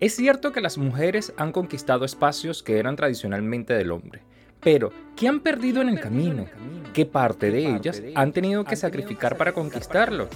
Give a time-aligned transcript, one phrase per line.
[0.00, 4.22] Es cierto que las mujeres han conquistado espacios que eran tradicionalmente del hombre,
[4.58, 6.46] pero ¿qué han perdido en el camino?
[6.94, 10.30] ¿Qué parte de ellas han tenido que sacrificar para conquistarlo?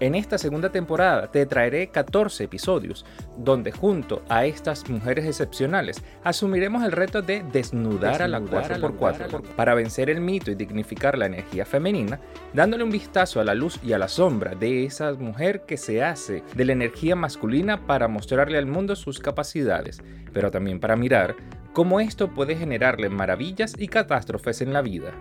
[0.00, 3.04] En esta segunda temporada te traeré 14 episodios
[3.36, 9.74] donde junto a estas mujeres excepcionales asumiremos el reto de desnudar, a la 4x4 para
[9.74, 12.20] vencer el mito y dignificar la energía femenina,
[12.54, 16.04] dándole un vistazo a la luz y a la sombra de esa mujer que se
[16.04, 20.00] hace de la energía masculina para mostrarle al mundo sus capacidades,
[20.32, 21.34] pero también para mirar
[21.72, 25.12] cómo esto puede generarle maravillas y catástrofes en la vida.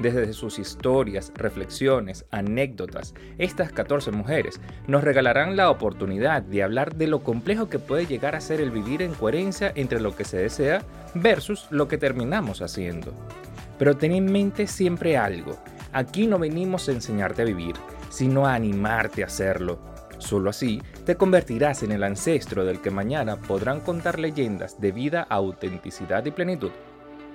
[0.00, 7.06] Desde sus historias, reflexiones, anécdotas, estas 14 mujeres nos regalarán la oportunidad de hablar de
[7.06, 10.36] lo complejo que puede llegar a ser el vivir en coherencia entre lo que se
[10.36, 10.82] desea
[11.14, 13.14] versus lo que terminamos haciendo.
[13.78, 15.56] Pero ten en mente siempre algo,
[15.92, 17.76] aquí no venimos a enseñarte a vivir,
[18.10, 19.78] sino a animarte a hacerlo.
[20.18, 25.26] Solo así te convertirás en el ancestro del que mañana podrán contar leyendas de vida,
[25.28, 26.70] autenticidad y plenitud.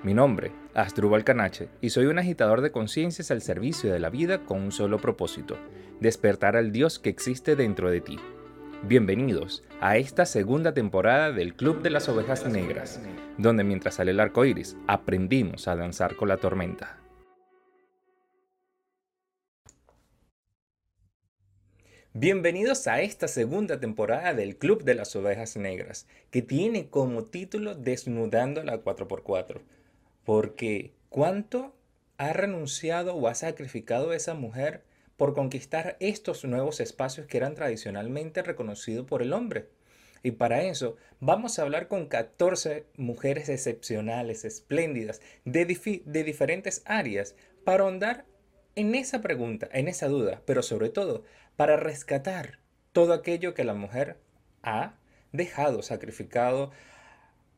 [0.04, 4.44] Mi nombre, Astrubal Canache, y soy un agitador de conciencias al servicio de la vida
[4.46, 5.60] con un solo propósito,
[6.00, 8.18] despertar al Dios que existe dentro de ti.
[8.82, 13.00] Bienvenidos a esta segunda temporada del Club de las Ovejas Negras,
[13.38, 16.98] donde mientras sale el arco iris, aprendimos a danzar con la tormenta.
[22.14, 27.76] Bienvenidos a esta segunda temporada del Club de las Ovejas Negras, que tiene como título
[27.76, 29.62] Desnudando la 4x4
[30.24, 31.76] porque ¿cuánto
[32.18, 34.84] ha renunciado o ha sacrificado esa mujer
[35.18, 39.70] por conquistar estos nuevos espacios que eran tradicionalmente reconocidos por el hombre?
[40.24, 45.66] Y para eso vamos a hablar con 14 mujeres excepcionales, espléndidas, de,
[46.06, 48.26] de, diferentes áreas, para ahondar
[48.76, 51.24] en esa pregunta, en esa duda, pero sobre todo
[51.56, 52.60] para rescatar
[52.92, 54.18] todo aquello que la mujer
[54.64, 54.96] ha
[55.32, 56.72] dejado, sacrificado,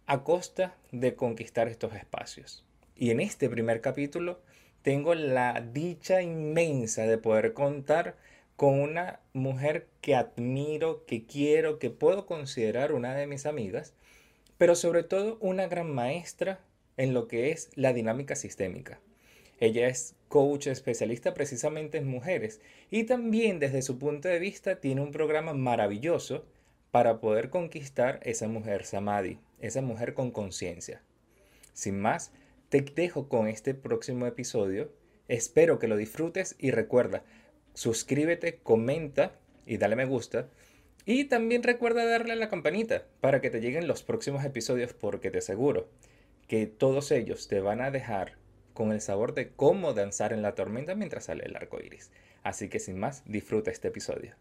[0.05, 2.63] a costa de conquistar estos espacios.
[2.95, 4.39] Y en este primer capítulo
[4.81, 8.17] tengo la dicha inmensa de poder contar
[8.55, 13.93] con una mujer que admiro, que quiero, que puedo considerar una de mis amigas,
[14.57, 16.59] pero sobre todo una gran maestra
[16.97, 18.99] en lo que es la dinámica sistémica.
[19.59, 22.59] Ella es coach especialista precisamente en mujeres
[22.91, 26.45] y también desde su punto de vista tiene un programa maravilloso
[26.91, 31.01] para poder conquistar esa mujer samadhi, esa mujer con conciencia.
[31.73, 32.31] Sin más,
[32.69, 34.91] te dejo con este próximo episodio.
[35.27, 37.23] Espero que lo disfrutes y recuerda,
[37.73, 40.49] suscríbete, comenta y dale me gusta.
[41.05, 45.31] Y también recuerda darle a la campanita para que te lleguen los próximos episodios porque
[45.31, 45.87] te aseguro
[46.47, 48.37] que todos ellos te van a dejar
[48.73, 52.11] con el sabor de cómo danzar en la tormenta mientras sale el arco iris.
[52.43, 54.35] Así que sin más, disfruta este episodio.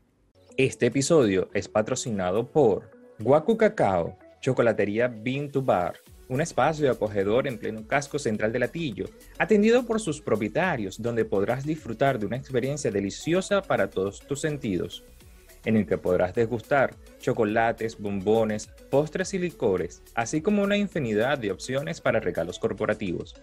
[0.57, 5.95] Este episodio es patrocinado por Guacu Cacao, Chocolatería Bean to Bar,
[6.29, 9.05] un espacio acogedor en pleno casco central de Latillo,
[9.39, 15.05] atendido por sus propietarios, donde podrás disfrutar de una experiencia deliciosa para todos tus sentidos,
[15.65, 21.53] en el que podrás degustar chocolates, bombones, postres y licores, así como una infinidad de
[21.53, 23.37] opciones para regalos corporativos.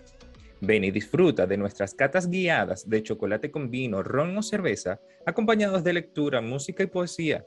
[0.60, 5.82] Ven y disfruta de nuestras catas guiadas de chocolate con vino, ron o cerveza, acompañados
[5.86, 7.46] de lectura, música y poesía.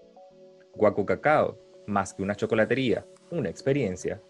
[0.74, 4.20] Guacu Cacao, más que una chocolatería, una experiencia.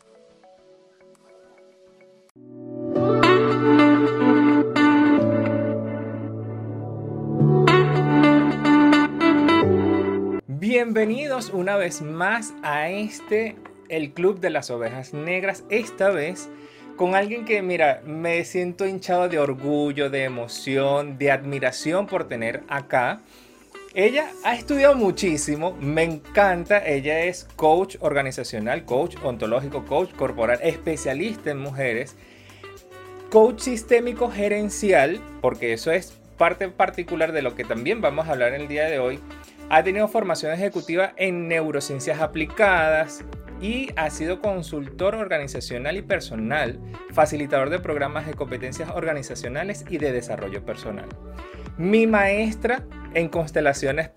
[10.46, 13.56] Bienvenidos una vez más a este,
[13.88, 16.48] el Club de las Ovejas Negras, esta vez
[16.96, 22.62] con alguien que, mira, me siento hinchado de orgullo, de emoción, de admiración por tener
[22.68, 23.20] acá.
[23.94, 31.50] Ella ha estudiado muchísimo, me encanta, ella es coach organizacional, coach ontológico, coach corporal, especialista
[31.50, 32.16] en mujeres,
[33.30, 38.54] coach sistémico gerencial, porque eso es parte particular de lo que también vamos a hablar
[38.54, 39.20] el día de hoy.
[39.68, 43.22] Ha tenido formación ejecutiva en neurociencias aplicadas,
[43.60, 46.80] y ha sido consultor organizacional y personal,
[47.12, 51.08] facilitador de programas de competencias organizacionales y de desarrollo personal.
[51.78, 52.82] Mi maestra
[53.14, 54.10] en constelaciones,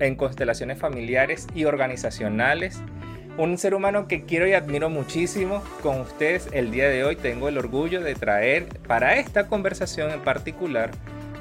[0.00, 2.80] en constelaciones familiares y organizacionales.
[3.38, 5.62] Un ser humano que quiero y admiro muchísimo.
[5.82, 10.20] Con ustedes el día de hoy tengo el orgullo de traer para esta conversación en
[10.20, 10.90] particular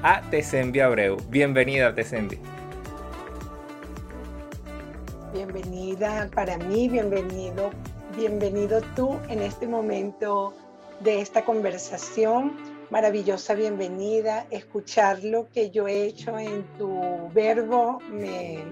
[0.04, 1.18] a Tesembi Abreu.
[1.30, 2.38] Bienvenida, Tesembi.
[5.34, 7.70] Bienvenida para mí, bienvenido,
[8.18, 10.54] bienvenido tú en este momento
[11.02, 12.54] de esta conversación.
[12.90, 14.48] Maravillosa bienvenida.
[14.50, 18.64] Escuchar lo que yo he hecho en tu verbo me,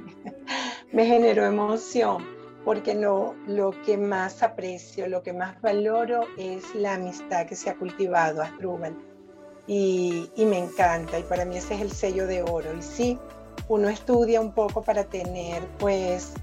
[0.91, 6.95] me generó emoción porque no, lo que más aprecio, lo que más valoro es la
[6.95, 8.51] amistad que se ha cultivado a
[9.67, 12.75] Y, y me encanta, y para mí ese es el sello de oro.
[12.77, 13.19] Y sí,
[13.69, 16.33] uno estudia un poco para tener pues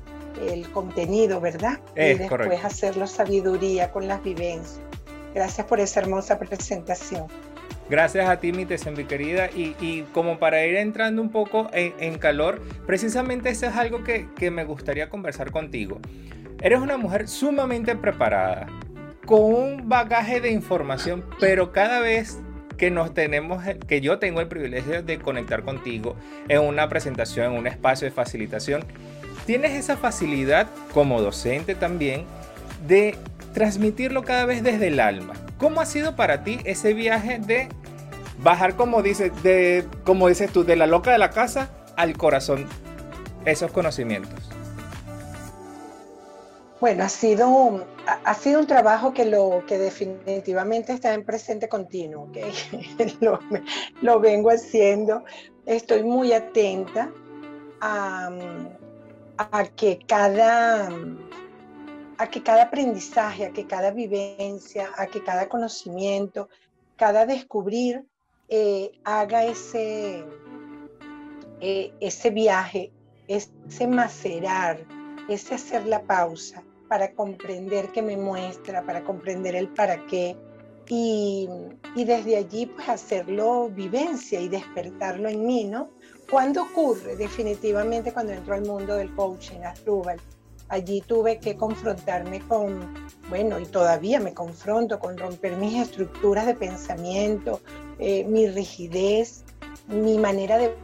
[0.49, 1.79] el contenido, ¿verdad?
[1.95, 4.81] y después hacerlo sabiduría con las vivencias.
[5.35, 7.27] Gracias por esa hermosa presentación.
[7.91, 9.51] Gracias a ti, mi mi querida.
[9.55, 14.51] Y, como para ir entrando un poco en, calor, precisamente eso es algo que, que,
[14.51, 16.01] me gustaría conversar contigo.
[16.63, 18.67] Eres una mujer sumamente preparada,
[19.27, 22.39] con un bagaje de información, pero cada vez
[22.77, 26.17] que nos tenemos, que yo tengo el privilegio de conectar contigo
[26.49, 28.85] en una presentación, en un espacio de facilitación,
[29.47, 32.25] tienes esa facilidad como docente también
[32.87, 33.17] de
[33.53, 35.35] transmitirlo cada vez desde el alma.
[35.65, 37.71] ¿Cómo ha sido para ti ese viaje de
[38.43, 42.67] bajar, como dices, de, como dices tú, de la loca de la casa al corazón,
[43.47, 44.51] esos conocimientos?
[46.83, 52.25] Bueno, ha sido, ha sido un trabajo que, lo, que definitivamente está en presente continuo,
[52.25, 52.53] ¿okay?
[54.03, 55.25] lo, vengo haciendo.
[55.65, 57.11] Estoy muy atenta
[57.81, 58.29] a
[59.77, 60.91] que cada
[62.25, 66.49] a que cada aprendizaje, a que cada vivencia, a que cada conocimiento,
[66.97, 68.07] cada descubrir
[68.49, 70.25] eh, haga ese,
[71.61, 72.93] eh, ese viaje,
[73.29, 74.87] ese macerar,
[75.29, 80.35] ese hacer la pausa para comprender qué me muestra, para comprender el para qué.
[80.89, 81.49] Y,
[81.95, 85.91] desde allí pues hacerlo vivencia y despertarlo en mí, ¿no?
[86.31, 87.17] ¿Cuándo ocurre?
[87.17, 90.21] Definitivamente cuando entro al mundo del coaching, a Rubal
[90.69, 92.95] allí tuve que confrontarme con,
[93.29, 97.61] bueno, y todavía me confronto con romper mis estructuras de pensamiento,
[97.99, 99.45] eh, mi rigidez,
[99.89, 100.75] mi manera de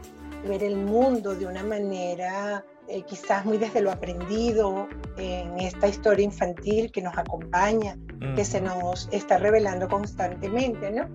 [0.47, 4.87] ver el mundo de una manera eh, quizás muy desde lo aprendido
[5.17, 7.97] en esta historia infantil que nos acompaña,
[8.35, 11.07] que se nos está revelando constantemente, ¿no?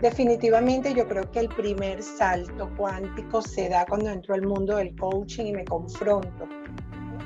[0.00, 4.96] Definitivamente yo creo que el primer salto cuántico se da cuando entro al mundo del
[4.96, 6.48] coaching y me confronto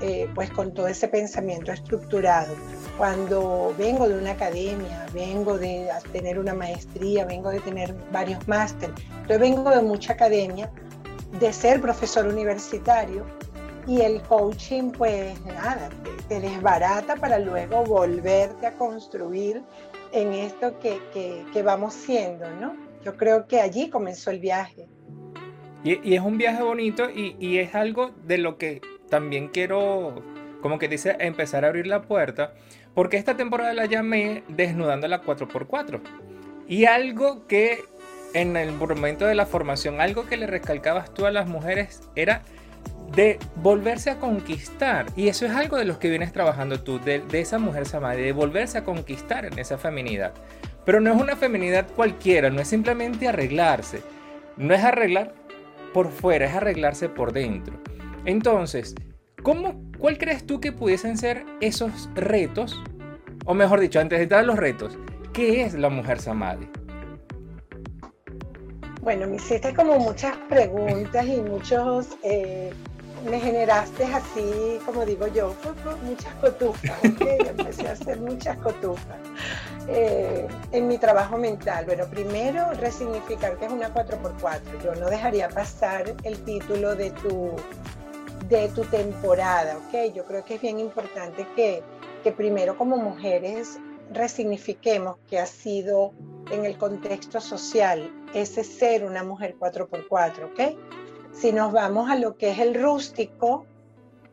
[0.01, 2.55] eh, pues con todo ese pensamiento estructurado.
[2.99, 8.95] Cuando vengo de una academia, vengo de tener una maestría, vengo de tener varios másteres,
[9.29, 10.71] yo vengo de mucha academia,
[11.39, 13.25] de ser profesor universitario
[13.87, 15.89] y el coaching pues nada,
[16.29, 19.63] te, desbarata para luego volverte a construir
[20.13, 20.99] en esto que,
[21.53, 22.75] que, vamos siendo, ¿no?
[23.05, 24.89] Yo creo que allí comenzó el viaje.
[25.85, 30.23] Y, y es un viaje bonito y, y, es algo de lo que también quiero,
[30.63, 32.55] como que dice, empezar a abrir la puerta,
[32.95, 36.01] porque esta temporada la llamé Desnudando la 4x4.
[36.69, 37.85] Y algo que
[38.35, 42.43] en el momento de la formación, algo que le recalcabas tú a las mujeres era
[43.15, 45.07] de volverse a conquistar.
[45.17, 48.33] Y eso es algo de los que vienes trabajando tú, de, esa mujer samadhi, de
[48.33, 50.33] volverse a conquistar en esa feminidad.
[50.85, 54.03] Pero no es una feminidad cualquiera, no es simplemente arreglarse.
[54.57, 55.33] No es arreglar
[55.93, 57.79] por fuera, es arreglarse por dentro.
[58.27, 58.97] Entonces,
[59.45, 62.83] ¿cómo, ¿cuál crees tú que pudiesen ser esos retos?
[63.45, 64.99] O mejor dicho, antes de a los retos,
[65.33, 66.69] ¿qué es la mujer samadhi?
[69.01, 72.73] Bueno, me hiciste como muchas preguntas y muchos, eh,
[73.31, 75.55] me generaste así, como digo yo,
[76.03, 79.19] muchas cotufas, empecé a hacer muchas cotufas
[79.87, 81.85] eh, en mi trabajo mental.
[81.87, 84.61] Bueno, primero resignificar que es una 4x4.
[84.83, 87.53] Yo no dejaría pasar el título de tu
[88.49, 90.15] de tu temporada, ¿ok?
[90.15, 91.83] Yo creo que es bien importante que,
[92.23, 93.79] que primero como mujeres
[94.13, 96.13] resignifiquemos que ha sido
[96.51, 100.79] en el contexto social ese ser una mujer 4x4, ¿ok?
[101.33, 103.67] Si nos vamos a lo que es el rústico,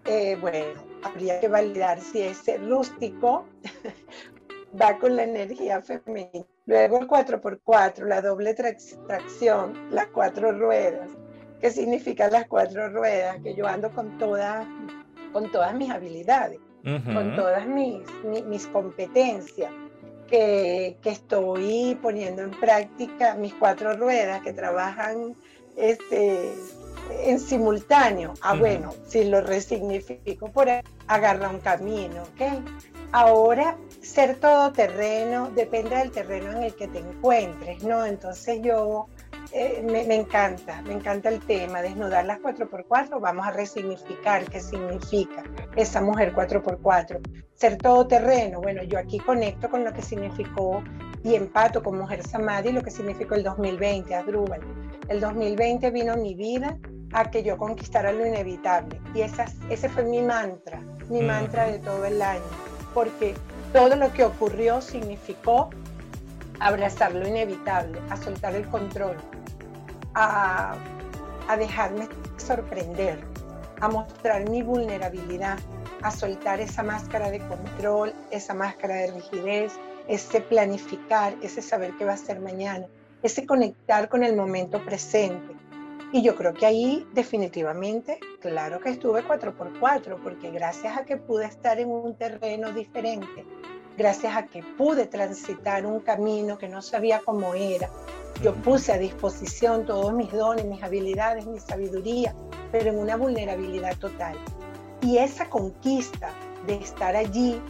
[0.05, 3.45] eh, bueno, habría que validar si ese rústico
[4.81, 6.45] va con la energía femenina.
[6.65, 11.09] Luego el 4x4, la doble tracción, las cuatro ruedas
[11.63, 14.67] qué significan las cuatro ruedas, que yo ando con todas,
[15.31, 18.01] con todas mis habilidades, con todas mis,
[18.45, 19.71] mis, competencias,
[20.27, 25.37] que, que, estoy poniendo en práctica mis cuatro ruedas que trabajan
[25.77, 26.51] este,
[27.23, 28.33] en simultáneo.
[28.41, 32.61] Ah, bueno, si lo resignifico por ahí, agarra un camino, ¿ok?
[33.13, 38.05] Ahora, ser todoterreno depende del terreno en el que te encuentres, ¿no?
[38.05, 39.07] Entonces yo
[39.51, 45.43] eh, me, encanta, me encanta el tema, desnudar las 4x4, vamos a resignificar qué significa
[45.75, 47.19] esa mujer 4x4.
[47.55, 50.83] Ser todoterreno, bueno, yo aquí conecto con lo que significó
[51.23, 54.61] y empato con Mujer Samadhi, lo que significó el 2020, Adrúbal.
[55.07, 56.77] El 2020 vino mi vida
[57.13, 58.99] a que yo conquistara lo inevitable.
[59.13, 62.41] Y esa, ese fue mi mantra, mi mantra de todo el año,
[62.93, 63.35] porque
[63.71, 65.69] todo lo que ocurrió significó
[66.59, 69.17] abrazar lo inevitable, a soltar el control,
[70.13, 70.75] a,
[71.47, 72.07] a dejarme
[72.37, 73.19] sorprender,
[73.81, 75.57] a mostrar mi vulnerabilidad,
[76.01, 79.73] a soltar esa máscara de control, esa máscara de rigidez,
[80.07, 82.85] ese planificar, ese saber qué va a ser mañana,
[83.21, 85.55] ese conectar con el momento presente.
[86.11, 91.45] Y yo creo que ahí definitivamente, claro que estuve 4x4, porque gracias a que pude
[91.45, 93.45] estar en un terreno diferente,
[93.97, 97.89] gracias a que pude transitar un camino que no sabía cómo era,
[98.41, 102.35] yo puse a disposición todos mis dones, mis habilidades, mi sabiduría,
[102.71, 104.35] pero en una vulnerabilidad total.
[105.01, 106.31] Y esa conquista
[106.65, 107.61] de estar allí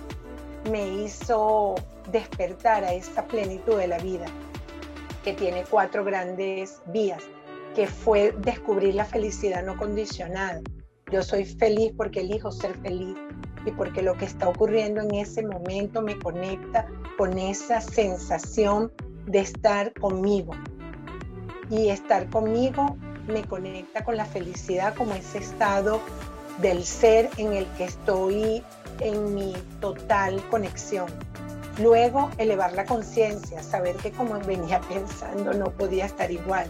[0.72, 1.76] me hizo
[2.12, 4.26] despertar a esa plenitud de la vida,
[5.24, 7.24] que tiene cuatro grandes vías,
[7.76, 10.62] que fue descubrir la felicidad no condicionada.
[11.12, 13.18] Yo soy feliz porque elijo ser feliz
[13.66, 18.92] y porque lo que está ocurriendo en ese momento me conecta con esa sensación
[19.26, 20.54] de estar conmigo.
[21.70, 26.02] Y estar conmigo me conecta con la felicidad como ese estado
[26.60, 28.64] del ser en el que estoy
[29.00, 31.08] en mi total conexión.
[31.82, 36.70] Luego, elevar la conciencia, saber que como venía pensando no podía estar igual,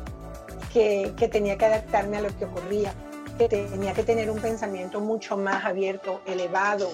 [0.71, 2.93] que, que tenía que adaptarme a lo que ocurría,
[3.37, 6.89] que tenía que tener un pensamiento mucho más abierto, elevado,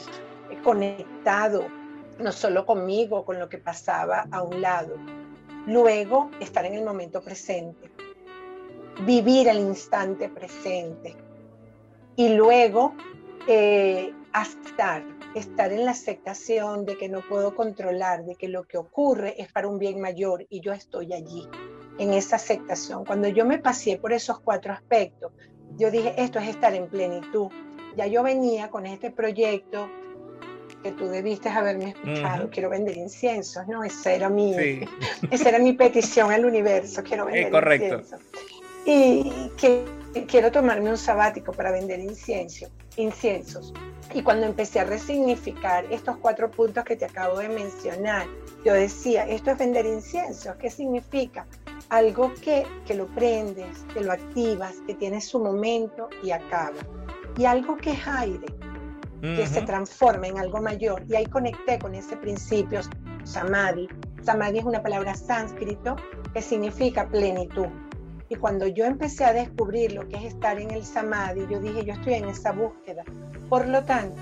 [0.63, 1.67] conectado,
[2.17, 4.95] no solo conmigo, con lo que pasaba a un lado.
[5.67, 7.91] Luego, estar en el momento presente,
[9.05, 11.15] vivir el instante presente.
[12.15, 12.93] Y luego,
[13.47, 15.03] eh, estar,
[15.35, 19.51] estar en la aceptación de que no puedo controlar, de que lo que ocurre es
[19.51, 21.47] para un bien mayor y yo estoy allí,
[21.97, 23.05] en esa aceptación.
[23.05, 25.31] Cuando yo me pasé por esos cuatro aspectos,
[25.77, 27.47] yo dije, esto es estar en plenitud.
[27.95, 29.89] Ya yo venía con este proyecto
[30.83, 33.83] que tú debiste haberme escuchado, quiero vender inciensos, ¿no?
[33.83, 34.55] Esa era mi,
[35.31, 38.01] esa era mi petición al universo, quiero vender eh, correcto.
[38.85, 39.83] Y que
[40.27, 43.73] quiero tomarme un sabático para vender incienso, inciensos.
[44.13, 48.27] Y cuando empecé a resignificar estos cuatro puntos que te acabo de mencionar,
[48.65, 51.45] yo decía, esto es vender inciensos, ¿qué significa?
[51.89, 56.77] Algo que, que lo prendes, que lo activas, que tiene su momento y acaba.
[57.37, 58.47] Y algo que es aire,
[59.21, 61.03] que se transforma en algo mayor.
[61.07, 62.81] Y ahí conecté con ese principio
[63.23, 63.87] samadhi.
[64.23, 65.95] Samadhi es una palabra sánscrito
[66.33, 67.67] que significa plenitud.
[68.29, 71.83] Y cuando yo empecé a descubrir lo que es estar en el samadhi, yo dije,
[71.83, 73.03] yo estoy en esa búsqueda.
[73.49, 74.21] Por lo tanto,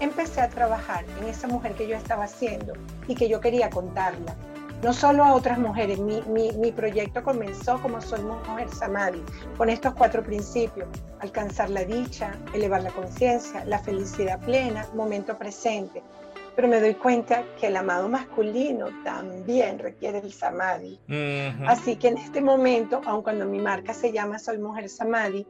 [0.00, 2.72] empecé a trabajar en esa mujer que yo estaba haciendo
[3.06, 4.34] y que yo quería contarla.
[4.82, 9.22] No solo a otras mujeres, mi, mi, mi proyecto comenzó como Soy Mujer Samadhi,
[9.56, 10.88] con estos cuatro principios,
[11.20, 16.00] alcanzar la dicha, elevar la conciencia, la felicidad plena, momento presente,
[16.58, 20.98] pero me doy cuenta que el amado masculino también requiere el samadhi.
[21.68, 25.46] Así que en este momento, aun cuando mi marca se llama Soy Mujer Samadhi,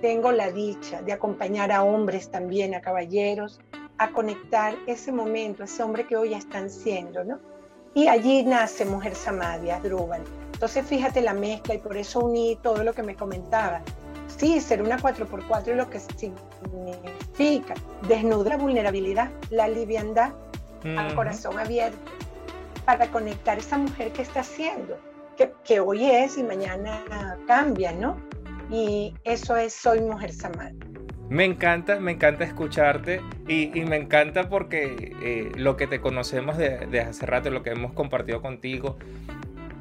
[0.00, 3.58] tengo la dicha de acompañar a hombres también, a caballeros,
[3.98, 7.40] a conectar ese momento, ese hombre que hoy están siendo, ¿no?
[7.92, 10.22] Y allí nace Mujer Samadhi, Adruban.
[10.52, 13.82] Entonces fíjate la mezcla y por eso uní todo lo que me comentaba.
[14.28, 17.74] Sí, ser una 4x4 es lo que significa
[18.06, 20.32] desnudar la vulnerabilidad, la liviandad
[20.84, 21.98] al corazón abierto
[22.84, 24.98] para conectar esa mujer que está haciendo,
[25.36, 28.16] que, que, hoy es y mañana cambia, ¿no?
[28.70, 30.78] Y eso es Soy Mujer Samadhi.
[31.28, 36.58] Me encanta, me encanta escucharte y, y me encanta porque eh, lo que te conocemos
[36.58, 38.98] de, de, hace rato, lo que hemos compartido contigo,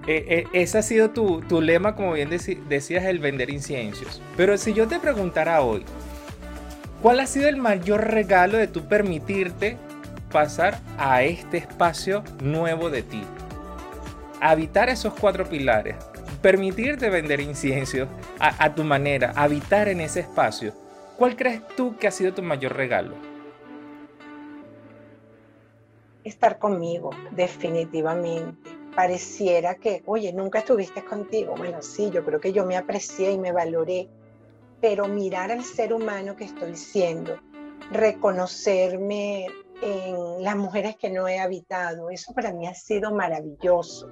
[0.07, 4.21] eh, eh, ese ha sido tu, tu lema, como bien decías, el vender inciensos.
[4.35, 5.83] Pero si yo te preguntara hoy,
[7.01, 9.77] ¿cuál ha sido el mayor regalo de tu permitirte
[10.31, 13.21] pasar a este espacio nuevo de ti.
[14.39, 15.95] Habitar esos cuatro pilares,
[16.41, 18.07] permitirte vender inciensos
[18.39, 20.73] a, tu manera, habitar en ese espacio.
[21.17, 23.13] ¿Cuál crees tú que ha sido tu mayor regalo?
[26.23, 28.71] Estar conmigo, definitivamente.
[28.95, 31.53] Pareciera que, oye, nunca estuviste contigo.
[31.55, 34.07] Bueno, sí, yo creo que yo me aprecié y me valoré,
[34.81, 37.39] pero mirar al ser humano que estoy siendo,
[37.91, 39.47] reconocerme
[39.81, 42.09] en las mujeres que no he habitado.
[42.09, 44.09] Eso para mí ha sido maravilloso.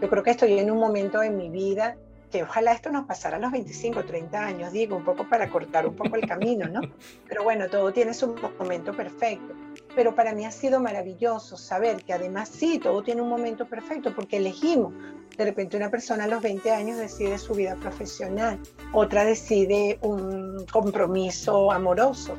[0.00, 1.96] Yo creo que estoy en un momento en mi vida
[2.32, 5.86] que ojalá esto nos pasara a los 25, 30 años, digo, un poco para cortar
[5.86, 6.80] un poco el camino, ¿no?
[7.28, 9.54] Pero bueno, todo tiene su momento perfecto.
[9.94, 14.14] Pero para mí ha sido maravilloso saber que además sí, todo tiene un momento perfecto
[14.14, 14.92] porque elegimos.
[15.36, 18.60] De repente una persona a los 20 años decide su vida profesional,
[18.92, 22.36] otra decide un compromiso amoroso,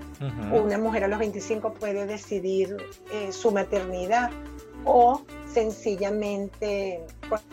[0.51, 2.77] una mujer a los 25 puede decidir
[3.12, 4.29] eh, su maternidad
[4.86, 7.03] o sencillamente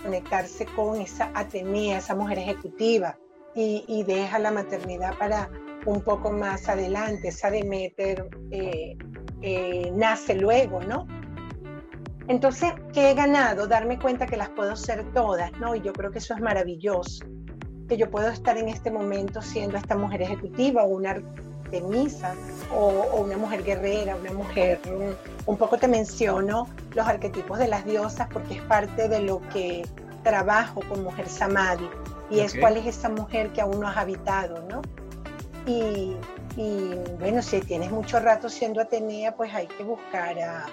[0.03, 3.17] conectarse con esa Atenea, esa mujer ejecutiva
[3.55, 5.51] y, deja la maternidad para
[5.87, 8.97] un poco más adelante, esa Demeter eh,
[9.43, 11.07] eh, nace luego, ¿no?
[12.29, 13.67] Entonces, ¿qué he ganado?
[13.67, 15.75] Darme cuenta que las puedo ser todas, ¿no?
[15.75, 17.25] Y yo creo que eso es maravilloso,
[17.89, 22.35] que yo puedo estar en este momento siendo esta mujer ejecutiva o una artemisa
[22.73, 24.81] o, o una mujer guerrera, una mujer,
[25.47, 29.83] un poco te menciono los arquetipos de las diosas porque es parte de lo que
[30.23, 31.89] trabajo con Mujer Samadhi
[32.31, 34.83] y es cuál es esa mujer que aún no has habitado, ¿no?
[35.67, 36.17] Y,
[36.57, 40.67] y bueno, si tienes mucho rato siendo Atenea, pues hay que buscar a,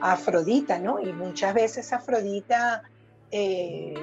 [0.00, 1.00] Afrodita, ¿no?
[1.00, 2.82] Y muchas veces Afrodita
[3.30, 3.94] eh,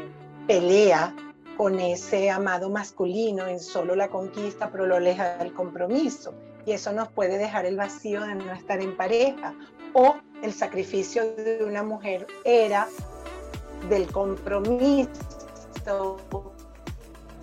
[0.48, 1.14] pelea
[1.58, 6.34] con ese amado masculino en solo la conquista, pero lo aleja del compromiso.
[6.66, 9.54] Y eso nos puede dejar el vacío de no estar en pareja.
[9.94, 12.88] O el sacrificio de una mujer era
[13.90, 15.10] del compromiso,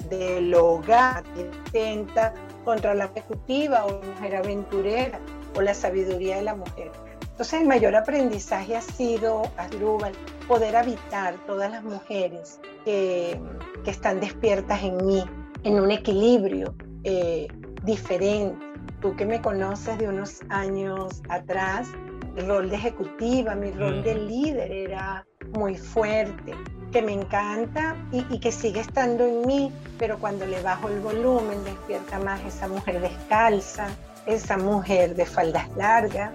[0.09, 2.35] del hogar, intenta
[2.69, 5.19] contra la ejecutiva o mujer aventurera
[5.57, 6.93] o la sabiduría de la mujer.
[7.23, 10.13] Entonces el mayor aprendizaje ha sido, Asdrúbal,
[10.47, 13.41] poder habitar todas las mujeres que,
[13.87, 15.25] están despiertas en mí,
[15.63, 17.49] en un equilibrio eh,
[17.85, 18.63] diferente.
[19.01, 21.89] Tú que me conoces de unos años atrás,
[22.47, 26.55] rol de ejecutiva, mi rol de líder era muy fuerte
[26.93, 31.63] que me encanta y, que sigue estando en mí, pero cuando le bajo el volumen
[31.65, 33.89] despierta más esa mujer descalza,
[34.27, 36.33] esa mujer de faldas largas,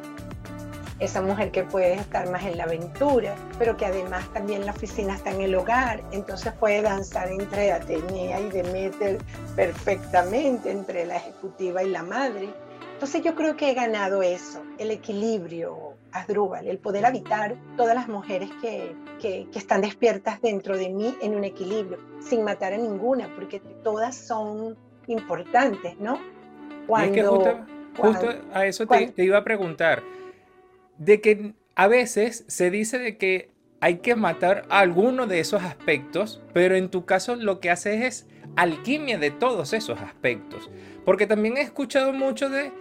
[1.00, 5.16] esa mujer que puede estar más en la aventura, pero que además también la oficina
[5.16, 9.18] está en el hogar, entonces puede danzar entre Atenea y Demeter
[9.56, 12.50] perfectamente, entre la ejecutiva y la madre.
[12.94, 18.08] Entonces yo creo que he ganado eso, el equilibrio, Asdrúbal, el poder habitar todas las
[18.08, 23.34] mujeres que, que, están despiertas dentro de mí en un equilibrio, sin matar a ninguna,
[23.36, 26.20] porque todas son importantes, ¿no?
[26.88, 27.22] Cuando, es
[27.96, 30.04] que justo, a eso te, te iba a preguntar,
[30.98, 33.50] de que a veces se dice de que
[33.84, 38.28] hay que matar alguno de esos aspectos, pero en tu caso lo que haces es
[38.56, 40.70] alquimia de todos esos aspectos.
[41.04, 42.72] Porque también he escuchado mucho de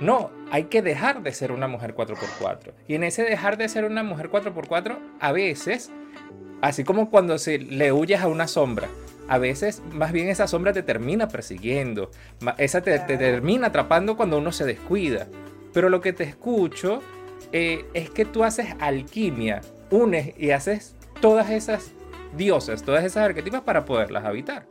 [0.00, 2.72] no, hay que dejar de ser una mujer 4x4.
[2.86, 5.90] Y en ese dejar de ser una mujer 4x4, a veces,
[6.62, 8.88] así como cuando se le huyes a una sombra,
[9.28, 12.10] a veces más bien esa sombra te termina persiguiendo,
[12.56, 15.26] esa te, termina atrapando cuando uno se descuida.
[15.72, 17.02] Pero lo que te escucho
[17.52, 21.92] eh, es que tú haces alquimia, unes y haces todas esas
[22.36, 24.66] diosas, todas esas arquetipas para poderlas habitar.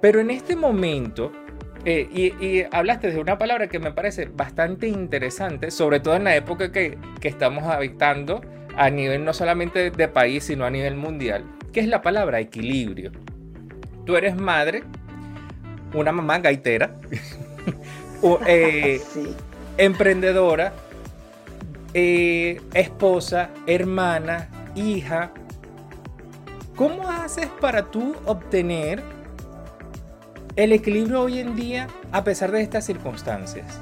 [0.00, 1.32] Pero en este momento,
[1.84, 6.34] eh, y, hablaste de una palabra que me parece bastante interesante, sobre todo en la
[6.34, 8.40] época que, estamos habitando
[8.76, 13.12] a nivel no solamente de país, sino a nivel mundial, que es la palabra equilibrio.
[14.04, 14.82] Tú eres madre,
[15.94, 16.96] una mamá gaitera,
[18.46, 19.00] eh,
[19.78, 20.72] emprendedora,
[21.94, 25.32] eh, esposa, hermana, hija.
[26.76, 29.02] ¿Cómo haces para tú obtener
[30.58, 33.78] el equilibrio hoy en día a pesar de estas circunstancias?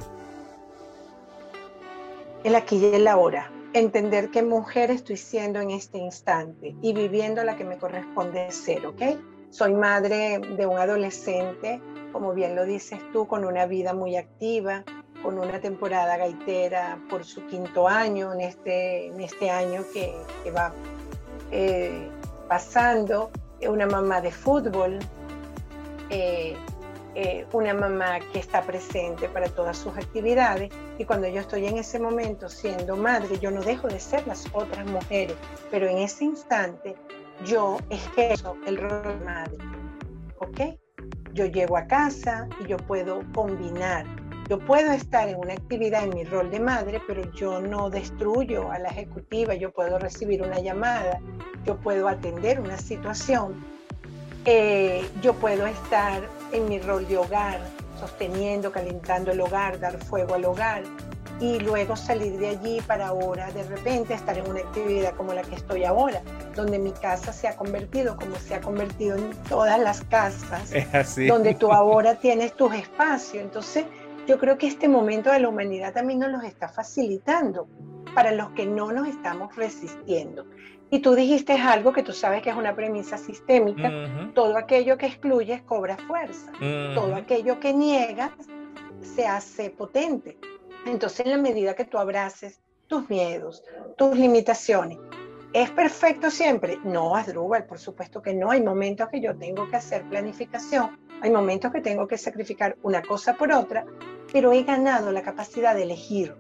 [2.45, 3.51] El aquí y el ahora.
[3.73, 8.87] Entender qué mujer estoy siendo en este instante y viviendo la que me corresponde ser,
[8.87, 9.03] ¿ok?
[9.49, 11.81] Soy madre de un adolescente,
[12.13, 14.85] como bien lo dices tú, con una vida muy activa,
[15.23, 20.15] con una temporada gaitera por su quinto año, en este, en este año que,
[20.51, 20.75] va
[21.51, 22.11] eh,
[22.49, 23.31] pasando,
[23.67, 24.99] una mamá de fútbol,
[26.11, 26.57] eh,
[27.19, 31.79] eh, una mamá que está presente para todas sus actividades y cuando yo estoy en
[31.79, 35.35] ese momento siendo madre, yo no dejo de ser las otras mujeres,
[35.71, 36.95] pero en ese instante
[37.47, 39.57] yo ejerzo el rol de madre,
[40.41, 40.79] ¿ok?
[41.33, 44.05] Yo llego a casa y yo puedo combinar.
[44.51, 48.71] Yo puedo estar en una actividad en mi rol de madre, pero yo no destruyo
[48.71, 51.19] a la ejecutiva, yo puedo recibir una llamada,
[51.65, 53.65] yo puedo atender una situación
[54.47, 57.61] eh, yo puedo estar en mi rol de hogar,
[57.99, 60.83] sosteniendo, calentando el hogar, dar fuego al hogar
[61.41, 65.43] y luego salir de allí para ahora de repente estar en una actividad como la
[65.43, 66.23] que estoy ahora,
[66.55, 70.73] donde mi casa se ha convertido como se ha convertido en todas las casas,
[71.29, 73.43] donde tú ahora tienes tus espacios.
[73.43, 73.85] Entonces,
[74.27, 77.69] yo creo que este momento de la humanidad también nos los está facilitando
[78.15, 80.47] para los que no nos estamos resistiendo.
[80.91, 83.91] Y tú dijiste algo que tú sabes que es una premisa sistémica.
[84.35, 86.53] Todo aquello que excluyes cobra fuerza.
[86.95, 88.33] Todo aquello que niegas
[89.01, 90.39] se hace potente.
[90.87, 93.65] Entonces, en la medida que tú abraces tus miedos,
[93.97, 94.99] tus limitaciones,
[95.53, 96.79] ¿es perfecto siempre?
[96.85, 98.53] No, Asdrúbal, por supuesto que no.
[98.53, 103.03] Hay momentos que yo tengo que hacer planificación, hay momentos que tengo que sacrificar una
[103.03, 103.85] cosa por otra,
[104.33, 106.37] pero he ganado la capacidad de elegir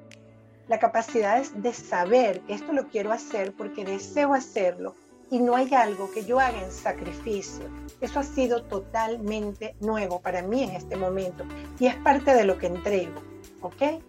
[0.68, 4.94] la capacidad de saber que esto lo quiero hacer porque deseo hacerlo
[5.30, 7.64] y no hay algo que yo haga en sacrificio.
[8.00, 11.44] Eso ha sido totalmente nuevo para mí en este momento
[11.78, 13.20] y es parte de lo que entrego,
[13.60, 14.02] ¿ok?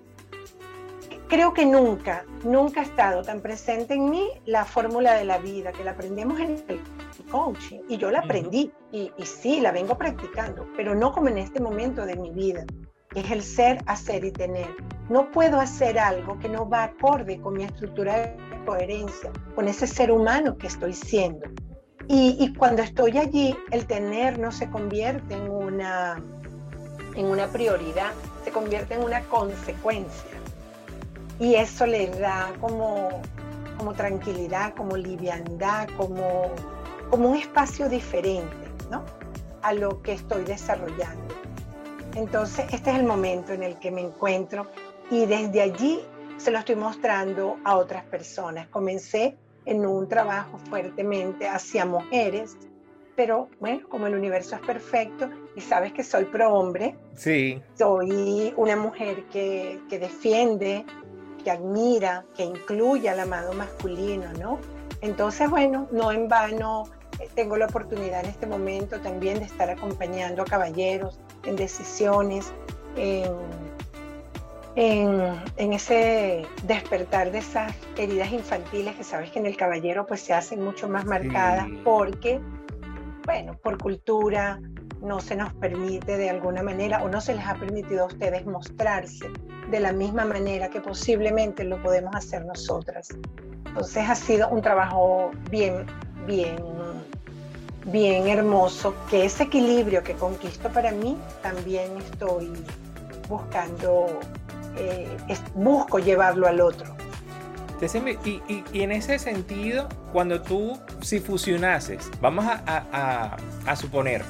[1.27, 5.73] Creo que nunca, nunca ha estado tan presente en mí la fórmula de la vida,
[5.73, 6.81] que la aprendemos en el
[7.29, 11.39] coaching y yo la aprendí y, y sí, la vengo practicando, pero no como en
[11.39, 12.65] este momento de mi vida
[13.15, 14.75] es el ser, hacer y tener.
[15.09, 19.87] No puedo hacer algo que no va acorde con mi estructura de coherencia, con ese
[19.87, 21.47] ser humano que estoy siendo.
[22.09, 26.21] Y, cuando estoy allí, el tener no se convierte en una,
[27.15, 28.11] en una prioridad,
[28.45, 30.31] se convierte en una consecuencia.
[31.37, 33.09] Y eso le da como,
[33.77, 36.49] como tranquilidad, como liviandad, como,
[37.09, 38.55] como un espacio diferente
[38.89, 39.03] ¿no?
[39.61, 41.35] a lo que estoy desarrollando.
[42.17, 44.65] Entonces, este es el momento en el que me encuentro
[45.11, 46.01] y desde allí
[46.37, 48.67] se lo estoy mostrando a otras personas.
[48.69, 52.57] Comencé en un trabajo fuertemente hacia mujeres,
[53.15, 57.61] pero bueno, como el universo es perfecto y sabes que soy pro hombre, sí.
[57.77, 60.85] soy una mujer que, que defiende,
[61.43, 64.57] que admira, que incluye al amado masculino, ¿no?
[65.01, 66.85] Entonces, bueno, no en vano
[67.19, 72.51] eh, tengo la oportunidad en este momento también de estar acompañando a caballeros en decisiones,
[74.75, 80.33] en, ese despertar de esas heridas infantiles que sabes que en el caballero pues se
[80.33, 82.39] hacen mucho más marcadas porque,
[83.25, 84.59] bueno, por cultura
[85.01, 88.45] no se nos permite de alguna manera o no se les ha permitido a ustedes
[88.45, 89.27] mostrarse
[89.69, 93.09] de la misma manera que posiblemente lo podemos hacer nosotras.
[93.65, 95.85] Entonces ha sido un trabajo bien,
[96.25, 96.55] bien
[97.87, 102.51] bien hermoso, que ese equilibrio que conquisto para mí, también estoy
[103.29, 104.19] buscando,
[104.77, 105.07] eh,
[105.55, 106.95] busco llevarlo al otro.
[108.25, 114.23] Y, en ese sentido, cuando tú, si fusionases, vamos a, a, suponer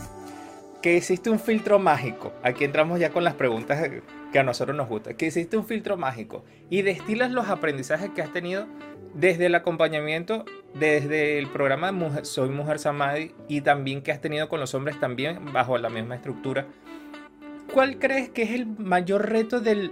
[0.88, 3.90] que existe un filtro mágico, aquí entramos ya con las preguntas
[4.32, 8.22] que a nosotros nos gusta, que existe un filtro mágico y destilas los aprendizajes que
[8.22, 8.68] has tenido
[9.14, 10.46] desde el acompañamiento
[10.76, 11.92] desde el programa
[12.24, 16.16] Soy Mujer Samadhi y también que has tenido con los hombres también bajo la misma
[16.16, 16.68] estructura,
[17.74, 19.92] ¿cuál crees que es el mayor reto de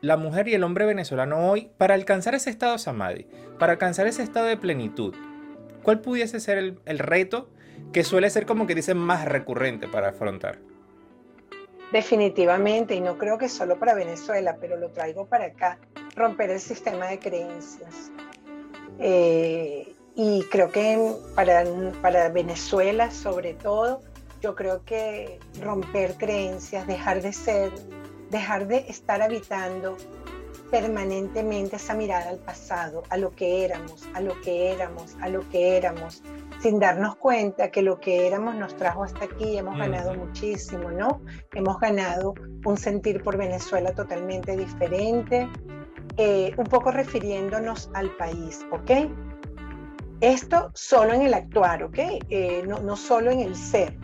[0.00, 3.28] la mujer y el hombre venezolano hoy para alcanzar ese estado Samadhi,
[3.60, 5.14] para alcanzar ese estado de plenitud?
[5.84, 7.48] ¿Cuál pudiese ser el reto
[7.92, 10.58] que suele ser como que dicen más recurrente para afrontar?
[11.92, 15.78] Definitivamente, y no creo que solo para Venezuela, pero lo traigo para acá,
[16.16, 18.10] romper el sistema de creencias.
[18.98, 21.64] Eh, y creo que para,
[22.00, 24.00] para Venezuela, sobre todo,
[24.40, 27.70] yo creo que romper creencias, dejar de ser,
[28.30, 29.96] dejar de estar habitando
[30.70, 35.46] permanentemente esa mirada al pasado, a lo que éramos, a lo que éramos, a lo
[35.50, 36.22] que éramos,
[36.62, 41.20] sin darnos cuenta que lo que éramos nos trajo hasta aquí, hemos ganado muchísimo, ¿no?
[41.54, 45.48] Hemos ganado un sentir por Venezuela totalmente diferente,
[46.16, 49.10] eh, un poco refiriéndonos al país, ¿ok?
[50.20, 51.98] Esto solo en el actuar, ¿ok?
[51.98, 53.96] Eh, no, no solo en el ser.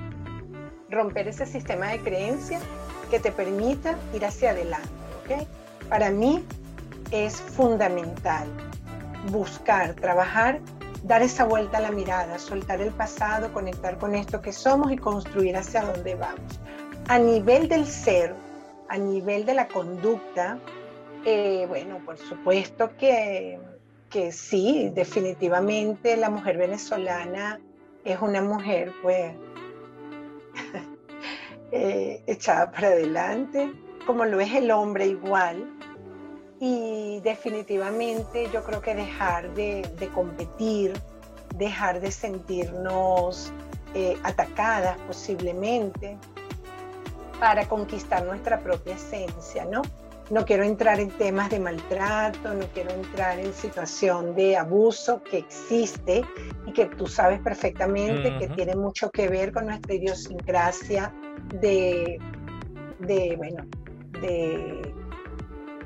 [0.91, 2.61] Romper ese sistema de creencias
[3.09, 4.89] que te permita ir hacia adelante,
[5.23, 5.47] ¿ok?
[5.89, 6.45] Para mí
[7.13, 8.49] es fundamental
[9.31, 10.61] buscar, trabajar,
[11.05, 14.97] dar esa vuelta a la mirada, soltar el pasado, conectar con esto que somos y
[14.97, 16.61] construir hacia dónde vamos.
[17.09, 18.35] A nivel del ser,
[18.89, 20.59] a nivel de la conducta,
[21.25, 23.59] eh, bueno, por supuesto que
[24.11, 27.61] que sí, definitivamente la mujer venezolana
[28.05, 29.35] es una mujer pues
[31.73, 33.71] eh, echada para adelante,
[34.07, 35.75] como lo es el hombre igual.
[36.61, 40.93] Y definitivamente yo creo que dejar de, competir,
[41.55, 43.53] dejar de sentirnos
[43.95, 46.19] eh, atacadas posiblemente
[47.39, 49.83] para conquistar nuestra propia esencia, ¿no?
[50.31, 55.39] No quiero entrar en temas de maltrato, no quiero entrar en situación de abuso que
[55.39, 56.23] existe
[56.67, 61.15] y que tú sabes perfectamente que tiene mucho que ver con nuestra idiosincrasia
[61.55, 62.19] de,
[62.99, 63.65] de bueno,
[64.21, 64.95] de,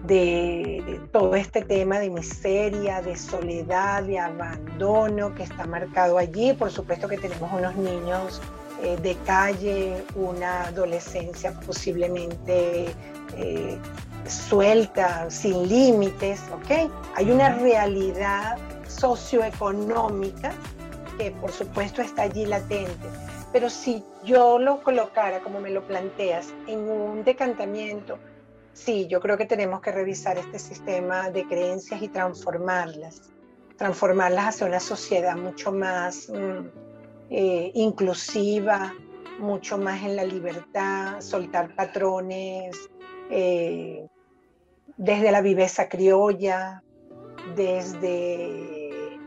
[0.04, 6.52] de, todo este tema de miseria, de soledad, de abandono que está marcado allí.
[6.52, 8.40] Por supuesto que tenemos unos niños
[8.82, 12.86] eh, de calle, una adolescencia posiblemente
[13.36, 13.78] eh,
[14.26, 16.90] suelta, sin límites, ¿ok?
[17.14, 20.52] Hay una realidad socioeconómica
[21.18, 23.08] que por supuesto está allí latente.
[23.52, 28.18] Pero si yo lo colocara, como me lo planteas, en un decantamiento,
[28.72, 33.30] sí, yo creo que tenemos que revisar este sistema de creencias y transformarlas,
[33.76, 36.66] transformarlas hacia una sociedad mucho más mm,
[37.30, 38.92] eh, inclusiva,
[39.38, 42.76] mucho más en la libertad, soltar patrones,
[43.30, 44.06] eh,
[44.96, 46.82] desde la viveza criolla,
[47.56, 49.18] desde,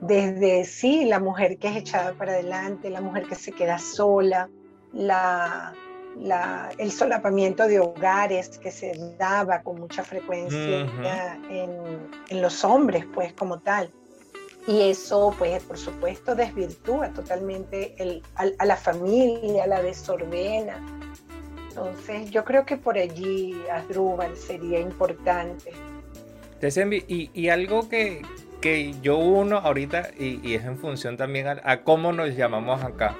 [0.00, 4.48] desde, sí, la mujer que es echada para adelante, la mujer que se queda sola,
[4.92, 5.74] la,
[6.78, 10.86] el solapamiento de hogares que se daba con mucha frecuencia
[11.50, 11.70] en,
[12.28, 13.90] en, los hombres, pues como tal.
[14.66, 20.78] Y eso, pues, por supuesto, desvirtúa totalmente el, a, la familia, la desordena.
[21.68, 25.72] Entonces, yo creo que por allí, Asdrúbal, sería importante.
[27.06, 28.22] Y, y algo que,
[28.60, 32.82] que, yo uno ahorita, y, y, es en función también a, a cómo nos llamamos
[32.82, 33.16] acá,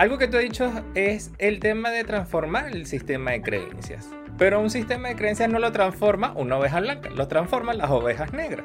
[0.00, 4.08] algo que tú has dicho es el tema de transformar el sistema de creencias.
[4.38, 8.32] Pero un sistema de creencias no lo transforma una oveja blanca, lo transforman las ovejas
[8.32, 8.64] negras.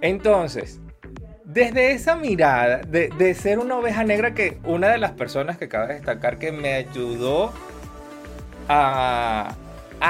[0.00, 0.80] Entonces,
[1.44, 5.94] desde esa mirada de, ser una oveja negra, que una de las personas que cabe
[5.94, 7.52] destacar que me ayudó
[8.68, 9.54] a,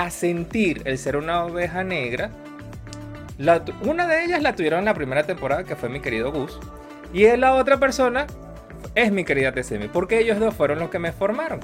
[0.08, 2.30] sentir el ser una oveja negra,
[3.82, 6.58] una de ellas la tuvieron en la primera temporada, que fue mi querido Gus,
[7.12, 8.26] y la otra persona
[8.94, 11.60] es mi querida Tessemi, porque ellos dos fueron los que me formaron.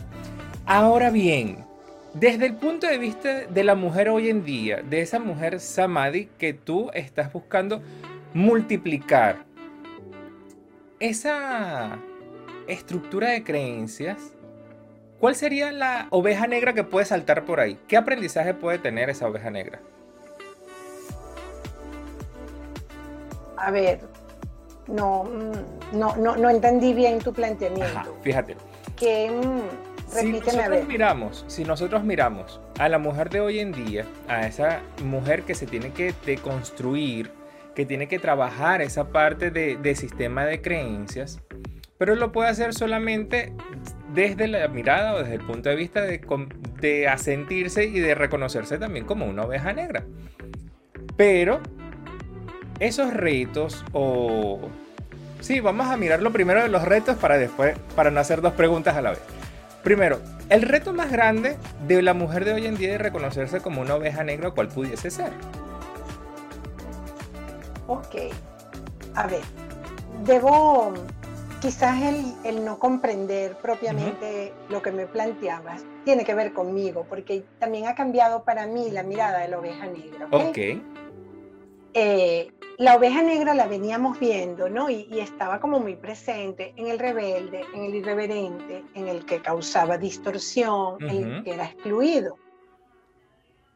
[0.67, 1.65] Ahora bien,
[2.15, 6.29] desde el punto de vista de la mujer hoy en día, de esa mujer samadhi
[6.39, 7.83] que tú estás buscando
[8.35, 9.45] multiplicar,
[11.01, 11.99] esa
[12.69, 14.35] estructura de creencias,
[15.19, 17.79] ¿cuál sería la oveja negra que puede saltar por ahí?
[17.89, 19.81] ¿Qué aprendizaje puede tener esa oveja negra?
[23.57, 24.01] A ver,
[24.93, 28.17] no, mm, no, no, no entendí bien tu planteamiento.
[28.23, 28.57] fíjate.
[28.97, 34.05] Que, mm, si nosotros miramos, si nosotros miramos a la mujer de hoy en día,
[34.29, 37.31] a esa mujer que se tiene que deconstruir,
[37.75, 41.41] que tiene que trabajar esa parte de, sistema de creencias,
[41.97, 43.55] pero lo puede hacer solamente
[44.13, 46.21] desde la mirada o desde el punto de vista de,
[46.81, 50.05] de asentirse y de reconocerse también como una oveja negra.
[51.17, 51.61] Pero
[52.81, 54.61] esos retos o...
[55.43, 58.97] Sí, vamos a mirarlo primero de los retos para después, para no hacer dos preguntas
[58.97, 59.21] a la vez.
[59.83, 61.57] Primero, el reto más grande
[61.89, 65.11] de la mujer de hoy en día es reconocerse como una oveja negra, ¿cuál pudiese
[65.11, 65.33] ser?
[67.89, 68.33] Ok,
[69.17, 69.41] a ver,
[70.25, 70.95] debo
[71.61, 72.01] quizás
[72.45, 77.97] el, no comprender propiamente lo que me planteabas tiene que ver conmigo, porque también ha
[77.97, 80.29] cambiado para mí la mirada de la oveja negra.
[80.31, 80.59] Ok.
[81.95, 84.91] Eh, la oveja negra la veníamos viendo, ¿no?
[84.91, 89.99] Y, estaba como muy presente en el rebelde, en el irreverente, en el que causaba
[89.99, 92.37] distorsión, en el que era excluido.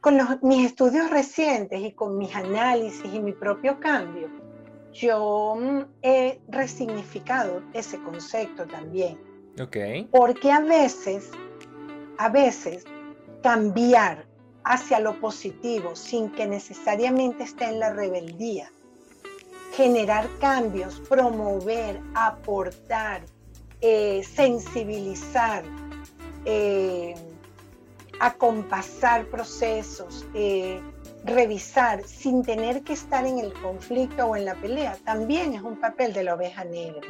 [0.00, 4.28] Con mis estudios recientes y con mis análisis y mi propio cambio,
[4.92, 9.18] yo mm, he resignificado ese concepto también.
[9.60, 9.76] Ok.
[10.10, 11.30] Porque a veces,
[12.18, 12.84] a veces,
[13.42, 14.26] cambiar
[14.64, 18.70] hacia lo positivo sin que necesariamente esté en la rebeldía
[19.76, 23.22] generar cambios, promover, aportar,
[23.82, 25.64] eh, sensibilizar,
[26.46, 27.14] eh,
[28.18, 30.80] acompasar procesos, eh,
[31.24, 35.76] revisar sin tener que estar en el conflicto o en la pelea, también es un
[35.78, 37.02] papel de la oveja negra.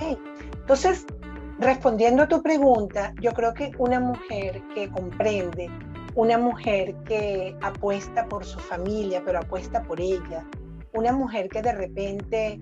[0.00, 1.06] Entonces,
[1.60, 5.70] respondiendo a tu pregunta, yo creo que una mujer que comprende,
[6.16, 10.44] una mujer que apuesta por su familia, pero apuesta por ella,
[10.96, 12.58] una mujer que de repente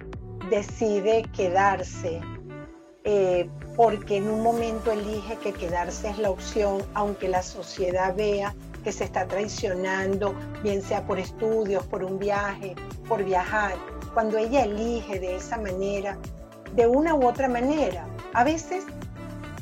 [0.50, 2.20] decide quedarse
[3.04, 8.54] eh, porque en un momento elige que quedarse es la opción, aunque la sociedad vea
[8.82, 12.74] que se está traicionando, bien sea por estudios, por un viaje,
[13.08, 13.74] por viajar.
[14.14, 16.18] Cuando ella elige de esa manera,
[16.74, 18.84] de una u otra manera, a veces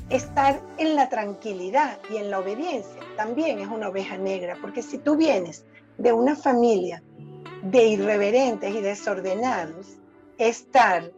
[0.09, 4.99] estar en la tranquilidad y en la obediencia también es una oveja negra, porque si
[4.99, 5.65] tú vienes
[5.99, 7.03] de una familia
[7.63, 9.87] de irreverentes y desordenados
[10.39, 11.11] estar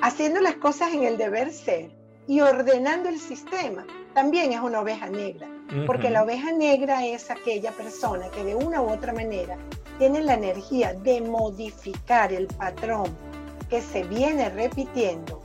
[0.00, 1.90] haciendo las cosas en el deber ser
[2.26, 5.48] y ordenando el sistema, también es una oveja negra.
[5.84, 9.56] Porque la oveja negra es aquella persona que de una u otra manera
[9.98, 13.16] tiene la energía de modificar el patrón
[13.68, 15.42] que se viene repitiendo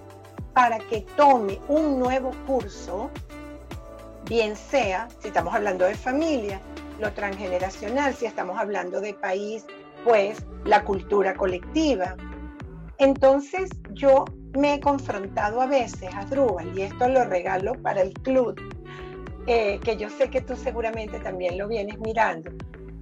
[0.54, 3.10] para que tome un nuevo curso,
[4.26, 6.62] bien sea, si estamos hablando de familia,
[7.02, 9.66] lo transgeneracional, si estamos hablando de país,
[10.06, 12.16] pues la cultura colectiva.
[12.98, 14.26] Entonces yo
[14.58, 18.60] me he confrontado a veces, a Drupal, y esto lo regalo para el club,
[19.48, 22.52] eh, que yo sé que tú seguramente también lo vienes mirando.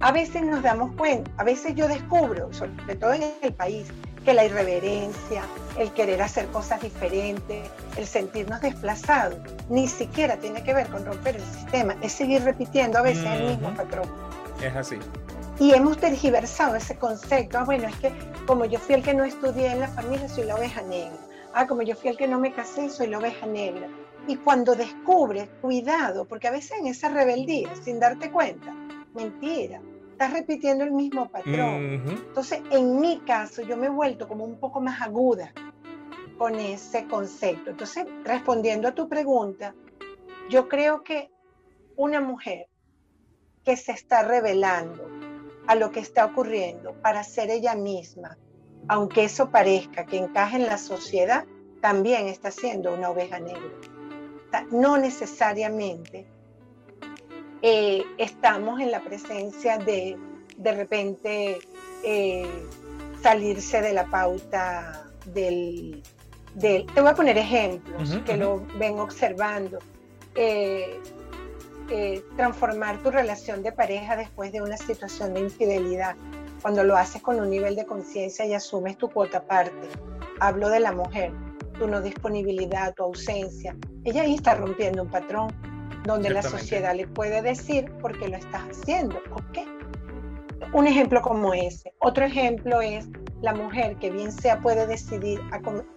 [0.00, 3.92] A veces nos damos cuenta, a veces yo descubro, sobre todo en el país,
[4.24, 5.42] que la irreverencia,
[5.78, 11.36] el querer hacer cosas diferentes, el sentirnos desplazados, ni siquiera tiene que ver con romper
[11.36, 14.08] el sistema, es seguir repitiendo a veces el mismo patrón.
[14.62, 14.98] Es así.
[15.58, 17.58] Y hemos tergiversado ese concepto.
[17.58, 18.12] Ah, bueno, es que
[18.46, 21.18] como yo fui el que no estudié en la familia, soy la oveja negra.
[21.52, 23.88] Ah, como yo fui el que no me casé, soy la oveja negra.
[24.26, 28.74] Y cuando descubres, cuidado, porque a veces en esa rebeldía, sin darte cuenta,
[29.14, 29.80] mentira,
[30.20, 32.04] estás repitiendo el mismo patrón.
[32.06, 35.50] Entonces, en mi caso, yo me he vuelto como un poco más aguda
[36.36, 37.70] con ese concepto.
[37.70, 39.74] Entonces, respondiendo a tu pregunta,
[40.50, 41.30] yo creo que
[41.96, 42.66] una mujer
[43.64, 45.08] que se está revelando
[45.66, 48.36] a lo que está ocurriendo para ser ella misma,
[48.88, 51.46] aunque eso parezca que encaje en la sociedad,
[51.80, 53.72] también está siendo una oveja negra.
[54.70, 56.26] no necesariamente
[57.62, 60.16] eh, estamos en la presencia de
[60.56, 61.58] de repente
[62.04, 62.46] eh,
[63.22, 66.02] salirse de la pauta del,
[66.58, 69.78] Te voy a poner ejemplos que lo vengo observando.
[70.34, 71.00] Eh,
[72.36, 76.14] transformar tu relación de pareja después de una situación de infidelidad
[76.62, 79.88] cuando lo haces con un nivel de conciencia y asumes tu cuota aparte.
[80.38, 81.32] Hablo de la mujer,
[81.78, 83.74] tu no disponibilidad, tu ausencia.
[84.04, 85.52] Ella ahí está rompiendo un patrón
[86.04, 89.16] donde la sociedad le puede decir por qué lo estás haciendo.
[89.32, 89.58] ¿Ok?
[90.72, 91.92] Un ejemplo como ese.
[91.98, 93.08] Otro ejemplo es
[93.42, 95.40] la mujer que bien sea puede decidir,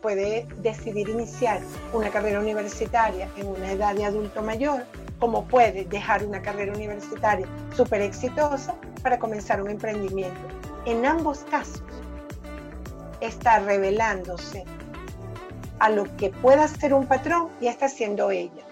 [0.01, 1.59] puede decidir iniciar
[1.93, 4.83] una carrera universitaria en una edad de adulto mayor,
[5.19, 10.41] como puede dejar una carrera universitaria súper exitosa para comenzar un emprendimiento.
[10.85, 11.83] En ambos casos
[13.19, 14.63] está revelándose
[15.79, 18.63] a lo que pueda ser un patrón y está siendo ella.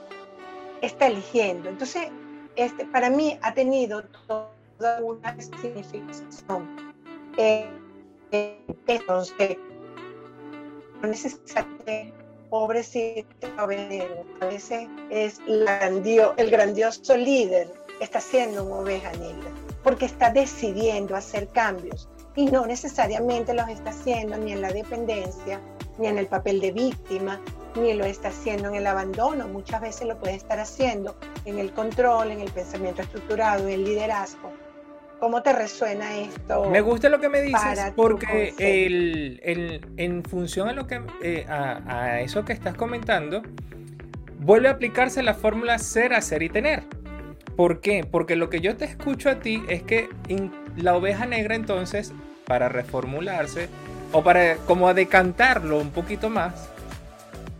[0.81, 1.69] Está eligiendo.
[1.69, 2.09] Entonces,
[2.55, 6.93] este, para mí ha tenido toda una significación.
[7.37, 7.69] Eh,
[8.87, 9.57] entonces,
[11.01, 12.13] no necesariamente
[12.49, 19.51] pobrecito a veces es el grandioso líder está siendo una oveja negra,
[19.83, 25.59] porque está decidiendo hacer cambios y no necesariamente los está haciendo ni en la dependencia,
[25.97, 27.39] ni en el papel de víctima,
[27.75, 31.15] ni lo está haciendo en el abandono, muchas veces lo puede estar haciendo
[31.45, 34.51] en el control, en el pensamiento estructurado, en el liderazgo.
[35.19, 36.67] ¿Cómo te resuena esto?
[36.69, 39.35] Me gusta lo que me dices porque
[39.97, 43.43] en función a, lo que, eh, a, eso que estás comentando,
[44.39, 46.83] vuelve a aplicarse la fórmula ser, hacer y tener.
[47.55, 48.03] ¿Por qué?
[48.03, 50.09] Porque lo que yo te escucho a ti es que
[50.77, 52.13] la oveja negra entonces,
[52.45, 53.69] para reformularse
[54.11, 56.69] o para como decantarlo un poquito más,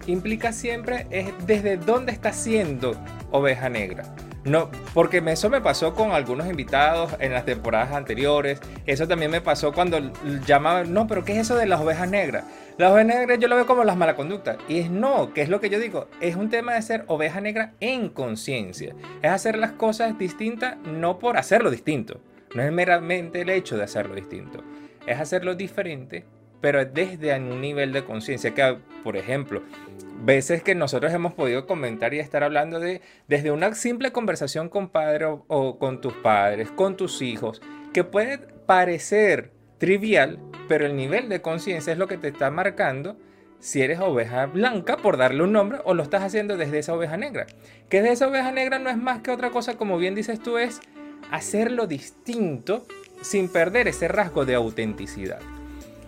[0.08, 2.96] implica siempre es desde dónde está siendo
[3.32, 4.04] oveja negra.
[4.44, 8.60] No, porque eso me pasó con algunos invitados en las temporadas anteriores.
[8.88, 10.00] Eso también me pasó cuando
[10.48, 12.46] llamaban, no, pero ¿qué es eso de las ovejas negras?
[12.80, 14.58] Las ovejas negras yo lo veo como las malas conductas.
[14.68, 16.08] Y es no, que es lo que yo digo.
[16.22, 18.96] Es un tema de ser oveja negra en conciencia.
[19.22, 22.20] Es hacer las cosas distintas no por hacerlo distinto.
[22.54, 24.64] No es meramente el hecho de hacerlo distinto.
[25.06, 26.26] Es hacerlo diferente,
[26.60, 28.54] pero desde un nivel de conciencia.
[28.54, 29.64] Que, por ejemplo,
[30.24, 34.90] veces que nosotros hemos podido comentar y estar hablando de desde una simple conversación con
[34.90, 37.62] padre o, con tus padres, con tus hijos,
[37.94, 43.18] que puede parecer trivial, pero el nivel de conciencia es lo que te está marcando
[43.60, 47.16] si eres oveja blanca, por darle un nombre, o lo estás haciendo desde esa oveja
[47.16, 47.46] negra.
[47.90, 50.82] Que esa oveja negra no es más que otra cosa, como bien dices tú, es
[51.30, 52.86] hacerlo distinto
[53.22, 55.40] sin perder ese rasgo de autenticidad.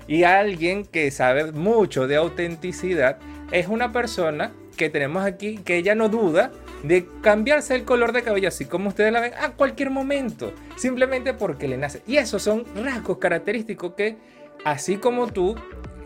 [0.07, 3.17] Y alguien que sabe mucho de autenticidad
[3.51, 6.51] es una persona que tenemos aquí que ella no duda
[6.83, 11.33] de cambiarse el color de cabello así como ustedes la ven a cualquier momento, simplemente
[11.33, 12.01] porque le nace.
[12.05, 14.17] Y esos son rasgos característicos que,
[14.65, 15.55] así como tú,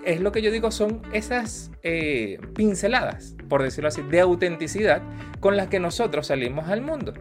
[0.06, 5.02] es lo que yo digo, son esas eh, pinceladas, por decirlo así, de autenticidad
[5.40, 7.14] con las que nosotros salimos al mundo.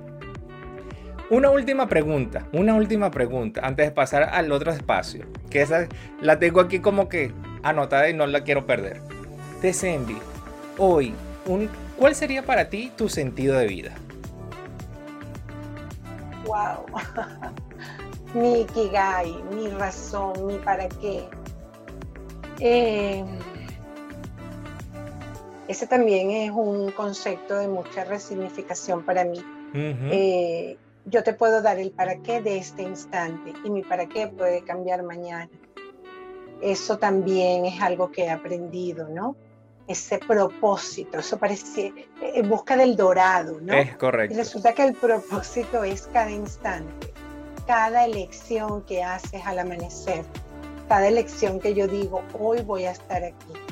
[1.29, 5.89] Una última pregunta, una última pregunta antes de pasar al otro espacio, que esa
[6.21, 7.33] la tengo aquí como que
[7.65, 9.01] anotada y no la quiero perder.
[9.61, 10.17] Tesembi,
[10.79, 11.15] hoy,
[11.47, 11.69] un
[11.99, 13.93] ¿cuál sería para ti tu sentido de vida?
[16.47, 16.87] Wow.
[18.41, 21.25] mi ikigai, mi razón, mi para qué.
[22.61, 23.25] Eh,
[25.67, 29.45] ese también es un concepto de mucha resignificación para mí.
[29.75, 34.27] Eh, yo te puedo dar el para qué de este instante y mi para qué
[34.27, 35.49] puede cambiar mañana.
[36.61, 39.37] Eso también es algo que he aprendido, ¿no?
[39.87, 43.73] Ese propósito, eso parece en busca del dorado, ¿no?
[43.73, 44.35] Es correcto.
[44.35, 47.13] Y resulta que el propósito es cada instante,
[47.69, 50.25] cada elección que haces al amanecer,
[50.89, 53.66] cada elección que yo digo, hoy voy a estar aquí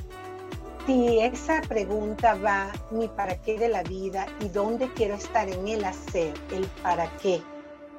[0.87, 5.67] si esa pregunta va mi para qué de la vida y dónde quiero estar en
[5.67, 7.41] el hacer, el para qué,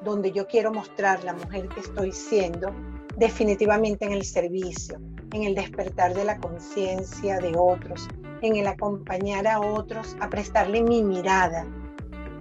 [0.04, 2.72] donde yo quiero mostrar la mujer que estoy siendo,
[3.16, 5.00] definitivamente en el servicio,
[5.32, 8.08] en el despertar de la conciencia de otros,
[8.42, 11.66] en el acompañar a otros a prestarle mi mirada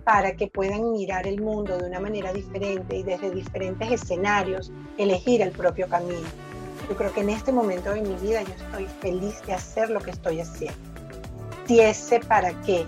[0.04, 5.42] para que puedan mirar el mundo de una manera diferente y desde diferentes escenarios elegir
[5.42, 6.55] el propio camino.
[6.90, 10.00] Yo creo que en este momento de mi vida yo estoy feliz de hacer lo
[10.00, 10.78] que estoy haciendo.
[11.68, 12.86] Si ese para qué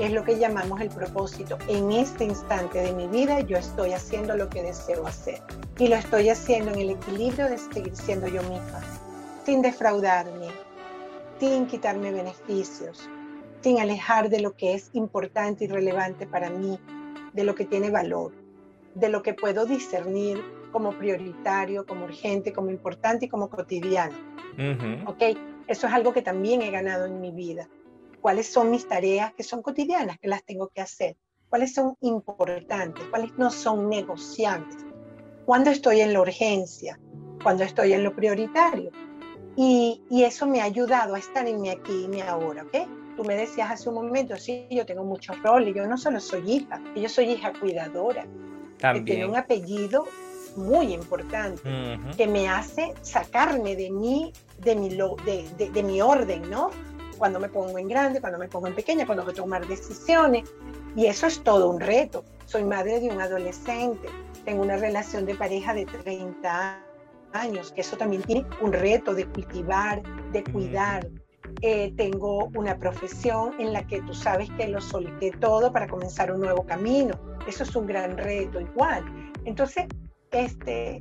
[0.00, 4.36] es lo que llamamos el propósito, en este instante de mi vida yo estoy haciendo
[4.36, 5.40] lo que deseo hacer.
[5.78, 8.80] Y lo estoy haciendo en el equilibrio de seguir siendo yo misma,
[9.44, 10.48] sin defraudarme,
[11.38, 13.08] sin quitarme beneficios,
[13.60, 16.80] sin alejar de lo que es importante y relevante para mí,
[17.32, 18.32] de lo que tiene valor,
[18.94, 20.42] de lo que puedo discernir
[20.76, 24.14] como prioritario, como urgente, como importante y como cotidiano.
[25.06, 25.22] ¿Ok?
[25.66, 27.66] Eso es algo que también he ganado en mi vida.
[28.20, 31.16] ¿Cuáles son mis tareas que son cotidianas, que las tengo que hacer?
[31.48, 33.02] ¿Cuáles son importantes?
[33.08, 34.76] ¿Cuáles no son negociables?
[35.46, 37.00] ¿Cuándo estoy en la urgencia?
[37.42, 38.90] ¿Cuándo estoy en lo prioritario?
[39.56, 43.16] Y, y, eso me ha ayudado a estar en mi aquí y mi ahora, ¿ok?
[43.16, 46.52] Tú me decías hace un momento, sí, yo tengo muchos roles, yo no solo soy
[46.52, 48.26] hija, yo soy hija cuidadora,
[48.76, 49.06] También.
[49.06, 50.04] que tiene un apellido
[50.56, 51.62] muy importante
[52.16, 56.70] que me hace sacarme de mí, de mi, de, de, mi orden, ¿no?
[57.18, 60.48] Cuando me pongo en grande, cuando me pongo en pequeña, cuando voy a tomar decisiones.
[60.94, 62.24] Y eso es todo un reto.
[62.46, 64.08] Soy madre de un adolescente,
[64.44, 66.82] tengo una relación de pareja de 30
[67.32, 70.02] años, que eso también tiene un reto de cultivar,
[70.32, 71.08] de cuidar.
[71.62, 76.30] Eh, tengo una profesión en la que tú sabes que lo solté todo para comenzar
[76.32, 77.18] un nuevo camino.
[77.46, 79.04] Eso es un gran reto igual.
[79.44, 79.86] Entonces,
[80.30, 80.98] este,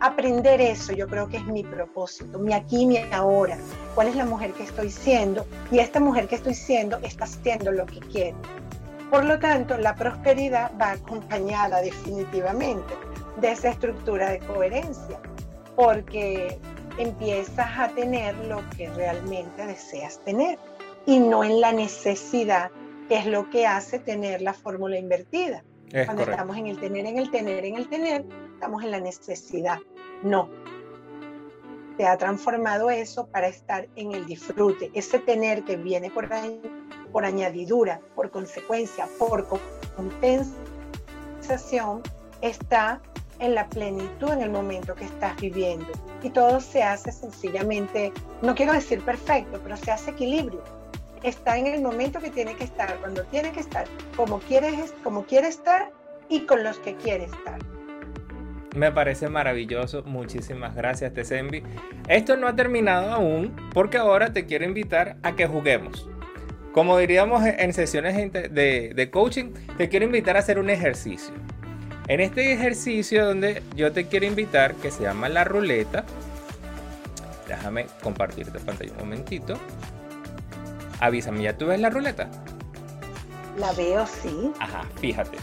[0.00, 3.58] aprender eso, yo creo que es mi propósito, mi aquí, mi ahora.
[3.94, 5.46] ¿Cuál es la mujer que estoy siendo?
[5.70, 8.34] Y esta mujer que estoy siendo está haciendo lo que quiere.
[9.10, 12.94] Por lo tanto, la prosperidad va acompañada definitivamente
[13.40, 15.20] de esa estructura de coherencia,
[15.76, 16.58] porque
[16.98, 20.58] empiezas a tener lo que realmente deseas tener
[21.04, 22.70] y no en la necesidad,
[23.08, 25.62] que es lo que hace tener la fórmula invertida.
[25.90, 28.24] Cuando estamos en el tener, en el tener, en el tener,
[28.54, 29.78] estamos en la necesidad.
[30.22, 30.50] No.
[31.96, 34.90] Se ha transformado eso para estar en el disfrute.
[34.94, 36.28] Ese tener que viene por,
[37.12, 39.46] por añadidura, por consecuencia, por
[39.96, 42.02] compensación,
[42.42, 43.00] está
[43.38, 45.86] en la plenitud en el momento que estás viviendo.
[46.22, 48.12] Y todo se hace sencillamente,
[48.42, 50.62] no quiero decir perfecto, pero se hace equilibrio
[51.28, 54.72] está en el momento que tiene que estar, cuando tiene que estar, como quiere,
[55.02, 55.90] como quiere estar
[56.28, 57.58] y con los que quiere estar.
[58.76, 61.62] Me parece maravilloso, muchísimas gracias Tesembi.
[62.08, 66.08] Esto no ha terminado aún porque ahora te quiero invitar a que juguemos.
[66.72, 71.34] Como diríamos en sesiones de, de coaching, te quiero invitar a hacer un ejercicio.
[72.06, 76.04] En este ejercicio donde yo te quiero invitar, que se llama la ruleta,
[77.48, 79.58] déjame compartirte pantalla un momentito.
[81.00, 82.28] Avísame, ¿ya tú ves la ruleta?
[83.58, 84.52] La veo, sí.
[84.60, 85.38] Ajá, fíjate.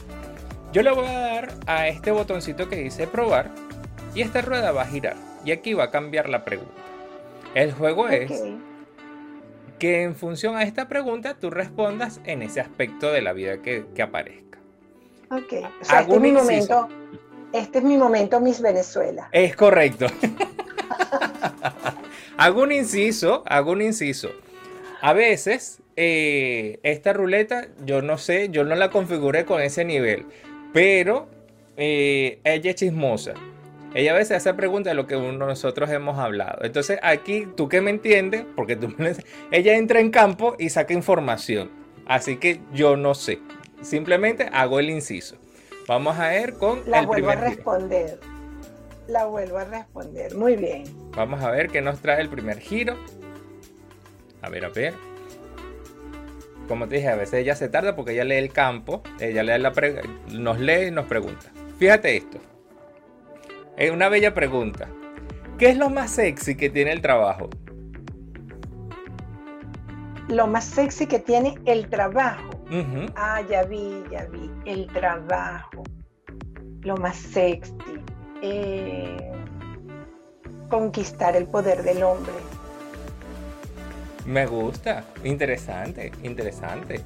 [0.71, 3.51] Yo le voy a dar a este botoncito que dice probar
[4.15, 5.15] y esta rueda va a girar.
[5.45, 6.73] Y aquí va a cambiar la pregunta.
[7.53, 8.31] El juego es
[9.77, 13.85] que en función a esta pregunta tú respondas en ese aspecto de la vida que,
[14.01, 14.57] aparezca.
[15.29, 15.53] Ok.
[15.81, 16.87] O sea, este es mi momento.
[17.51, 19.29] Este es mi momento, Miss Venezuela.
[19.31, 20.07] Es correcto.
[22.37, 24.31] hago un inciso, hago un inciso.
[25.03, 30.25] A veces, eh, esta ruleta, yo no sé, yo no la configuré con ese nivel,
[30.71, 31.27] pero
[31.75, 33.33] eh, ella es chismosa.
[33.93, 36.63] Ella a veces hace preguntas de lo que nosotros hemos hablado.
[36.63, 38.95] Entonces aquí, tú que me entiendes, porque tú
[39.51, 41.69] ella entra en campo y saca información.
[42.05, 43.39] Así que yo no sé.
[43.81, 45.35] Simplemente hago el inciso.
[45.85, 48.21] Vamos a ver con la vuelvo a responder.
[49.09, 50.33] La vuelvo a responder.
[50.33, 50.85] Muy bien.
[51.11, 52.95] Vamos a ver qué nos trae el primer giro.
[54.43, 54.93] A ver, a ver.
[56.67, 59.57] como te dije, a veces ella se tarda porque ella lee el campo, ella lee
[59.57, 59.73] la
[60.31, 61.49] nos lee y nos pregunta.
[61.79, 62.37] Fíjate esto.
[63.77, 64.87] Es una bella pregunta.
[65.57, 67.49] ¿Qué es lo más sexy que tiene el trabajo?
[70.27, 72.49] Lo más sexy que tiene el trabajo.
[73.15, 74.51] Ah, ya vi, ya vi.
[74.65, 75.83] El trabajo.
[76.81, 77.73] Lo más sexy.
[78.41, 79.31] Eh,
[80.69, 82.33] conquistar el poder del hombre.
[84.25, 85.03] Me gusta.
[85.23, 87.01] Interesante, interesante.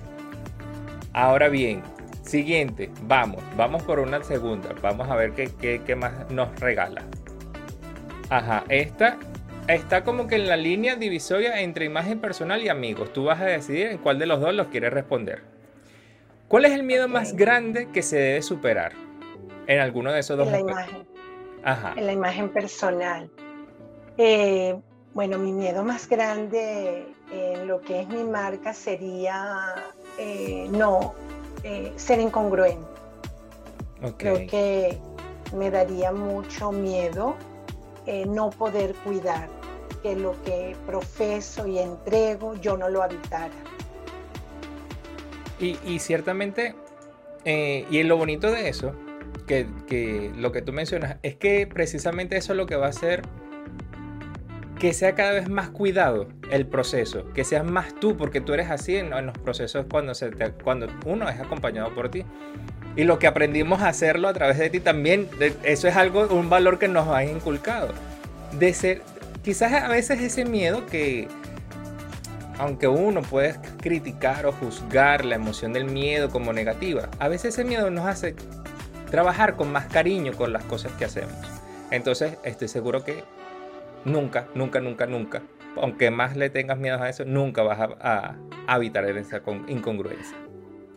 [1.14, 1.82] Ahora bien,
[2.22, 4.70] siguiente, vamos, vamos por una segunda.
[4.82, 7.04] Vamos a ver qué, qué, más nos regala.
[8.30, 9.18] Ajá, esta
[9.68, 13.12] está como que en la línea divisoria entre imagen personal y amigos.
[13.14, 15.42] Tú vas a decidir en cuál de los dos los quieres responder.
[16.48, 18.94] ¿Cuál es el miedo más grande que se debe superar
[19.66, 20.48] en alguno de esos dos?
[20.48, 21.08] En la imagen.
[21.64, 21.94] Ajá.
[21.98, 23.30] En la imagen personal.
[24.18, 24.76] Eh,
[25.18, 29.74] bueno, mi miedo más grande en lo que es mi marca sería
[30.20, 31.16] eh, no
[31.64, 32.86] eh, ser incongruente.
[34.18, 35.00] Creo que
[35.56, 37.36] me daría mucho miedo
[38.06, 39.50] eh, no poder cuidar
[40.04, 43.56] que lo que profeso y entrego yo no lo habitara.
[45.60, 46.76] Y, ciertamente,
[47.44, 48.94] y lo bonito de eso,
[49.48, 52.90] que, que lo que tú mencionas, es que precisamente eso es lo que va a
[52.90, 53.24] hacer
[54.80, 58.70] que sea cada vez más cuidado el proceso, que seas más tú, porque tú eres
[58.70, 60.14] así en, los procesos cuando,
[60.64, 62.24] cuando uno es acompañado por ti.
[62.96, 65.30] Y lo que aprendimos a hacerlo a través de ti también,
[65.64, 67.90] eso es algo, un valor que nos ha inculcado.
[68.54, 69.02] De ser,
[69.44, 71.28] quizás a veces ese miedo que,
[72.58, 77.64] aunque uno puede criticar o juzgar la emoción del miedo como negativa, a veces ese
[77.64, 78.36] miedo nos hace
[79.12, 81.36] trabajar con más cariño con las cosas que hacemos.
[81.92, 83.24] Entonces, estoy seguro que
[84.06, 85.44] nunca, nunca, nunca, nunca,
[85.76, 88.36] aunque más le tengas miedo a eso, nunca vas a,
[88.76, 90.38] evitar esa incongruencia.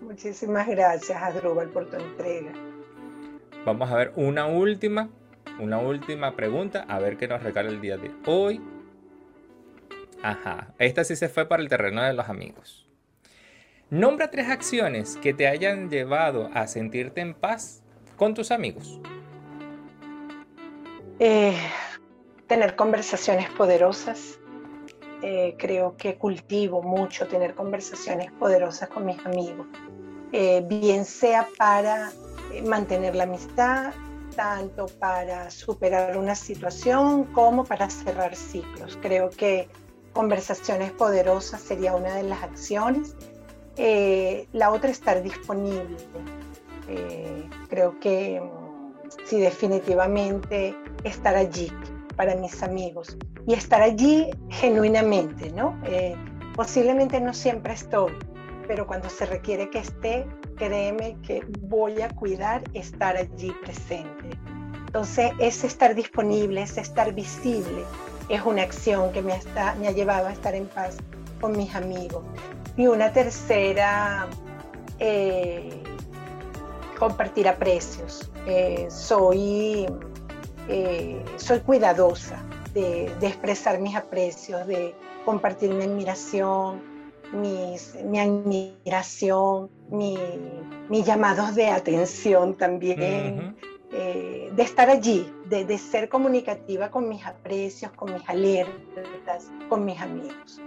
[0.00, 2.52] Muchísimas gracias, Adrubal, por tu entrega.
[3.64, 5.08] Vamos a ver una última,
[5.58, 8.60] una última pregunta, a ver qué nos regala el día de hoy.
[10.22, 12.86] Ajá, esta sí se fue para el terreno de los amigos.
[13.90, 17.82] Nombra tres acciones que te hayan llevado a sentirte en paz
[18.16, 19.00] con tus amigos.
[21.18, 21.56] Eh,
[22.50, 24.40] tener conversaciones poderosas.
[25.22, 29.68] Eh, creo que cultivo mucho tener conversaciones poderosas con mis amigos,
[30.32, 32.10] eh, bien sea para
[32.52, 33.92] eh, mantener la amistad,
[34.34, 38.98] tanto para superar una situación como para cerrar ciclos.
[39.00, 39.68] Creo que
[40.12, 43.14] conversaciones poderosas sería una de las acciones.
[44.52, 45.96] la otra, estar disponible.
[47.68, 50.74] creo que mm, sí, definitivamente
[51.04, 51.70] estar allí
[52.16, 55.78] para mis amigos y estar allí genuinamente, ¿no?
[55.84, 56.14] Eh,
[56.54, 58.12] posiblemente no siempre estoy,
[58.66, 64.30] pero cuando se requiere que esté, créeme que voy a cuidar estar allí presente.
[64.86, 67.84] Entonces, ese estar disponible, ese estar visible,
[68.28, 69.38] es una acción que me,
[69.78, 70.98] me ha llevado a estar en paz
[71.40, 72.24] con mis amigos.
[72.76, 74.28] Y una tercera,
[74.98, 75.82] eh,
[76.98, 78.30] compartir aprecios.
[78.46, 79.86] Eh, soy
[80.72, 82.40] eh, soy cuidadosa
[82.72, 84.94] de, expresar mis aprecios, de
[85.24, 86.80] compartir mi admiración,
[87.32, 93.56] mis, mi admiración, mis llamados de atención también,
[93.92, 100.00] eh, de estar allí, de, ser comunicativa con mis aprecios, con mis alertas, con mis
[100.00, 100.60] amigos.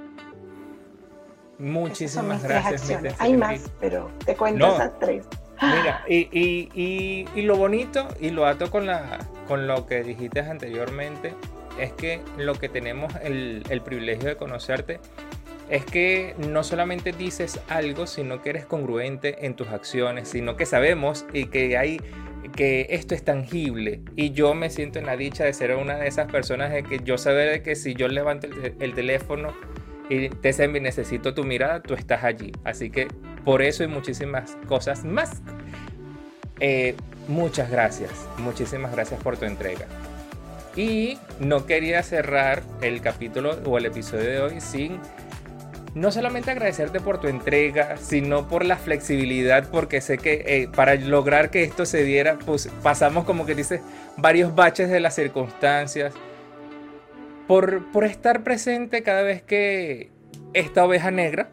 [1.58, 2.92] Muchísimas gracias.
[3.20, 5.26] Hay más, pero te cuento esas tres.
[5.64, 11.34] Mira, y, lo bonito, y lo ato con, la, con lo que dijiste anteriormente,
[11.80, 15.00] es que lo que tenemos el, el privilegio de conocerte
[15.70, 20.66] es que no solamente dices algo, sino que eres congruente en tus acciones, sino que
[20.66, 22.00] sabemos y que hay
[22.56, 26.08] que esto es tangible y yo me siento en la dicha de ser una de
[26.08, 28.48] esas personas de que yo saber que si yo levanto
[28.80, 29.54] el, teléfono
[30.10, 32.52] y te necesito tu mirada, tú estás allí.
[32.64, 33.08] Así que
[33.44, 35.42] por eso y muchísimas cosas más.
[36.60, 36.96] Eh,
[37.28, 39.86] muchas gracias, muchísimas gracias por tu entrega.
[40.76, 45.00] Y no quería cerrar el capítulo o el episodio de hoy sin
[45.96, 50.96] no solamente agradecerte por tu entrega, sino por la flexibilidad, porque sé que eh, para
[50.96, 53.82] lograr que esto se diera, pues pasamos como que dices
[54.18, 56.14] varios baches de las circunstancias,
[57.48, 60.10] por, por estar presente cada vez que
[60.54, 61.50] esta oveja negra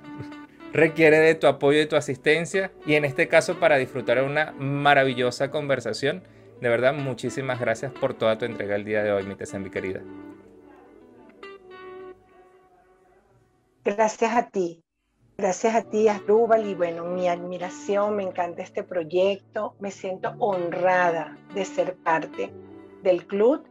[0.72, 5.50] requiere de tu apoyo y tu asistencia y en este caso para disfrutar una maravillosa
[5.50, 6.22] conversación.
[6.60, 10.02] De verdad, muchísimas gracias por toda tu entrega el día de hoy, mi mi querida.
[13.84, 14.82] Gracias a ti.
[15.38, 21.38] Gracias a ti, Asdrúbal, y bueno, mi admiración, me encanta este proyecto, me siento honrada
[21.54, 22.52] de ser parte
[23.02, 23.64] del club,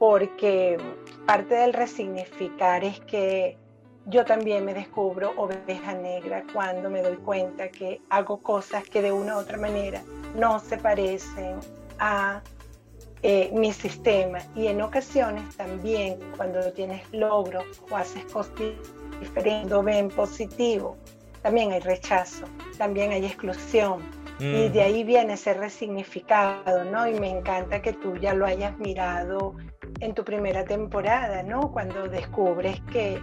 [0.00, 0.78] porque
[1.24, 3.56] parte del resignificar es que
[4.06, 9.12] yo también me descubro oveja negra cuando me doy cuenta que hago cosas que de
[9.12, 10.02] una u otra manera
[10.36, 11.60] no se parecen
[11.98, 12.42] a
[13.22, 14.38] eh, mi sistema.
[14.56, 18.52] Y en ocasiones también cuando tienes logros o haces cosas
[19.20, 20.96] diferentes o ven positivo,
[21.42, 22.46] también hay rechazo,
[22.78, 24.02] también hay exclusión.
[24.40, 27.06] Y de ahí viene ese resignificado, ¿no?
[27.06, 29.54] Y me encanta que tú ya lo hayas mirado
[30.00, 31.70] en tu primera temporada, ¿no?
[31.70, 33.20] Cuando descubres que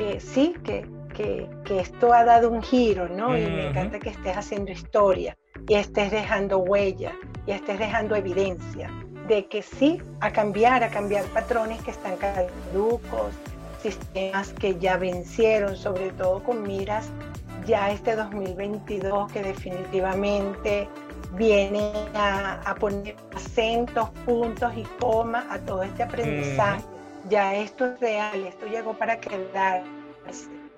[0.00, 1.46] que sí, que, que,
[1.78, 3.36] esto ha dado un giro, ¿no?
[3.36, 5.36] Y me encanta que estés haciendo historia
[5.68, 7.12] y estés dejando huella
[7.46, 8.90] y estés dejando evidencia
[9.28, 13.34] de que sí, a cambiar, a cambiar patrones que están caducos,
[13.82, 17.10] sistemas que ya vencieron, sobre todo con miras
[17.66, 20.88] ya este 2022 que definitivamente
[21.36, 26.82] viene a, poner acentos, puntos y comas a todo este aprendizaje
[27.30, 29.84] ya esto es real, esto llegó para quedar.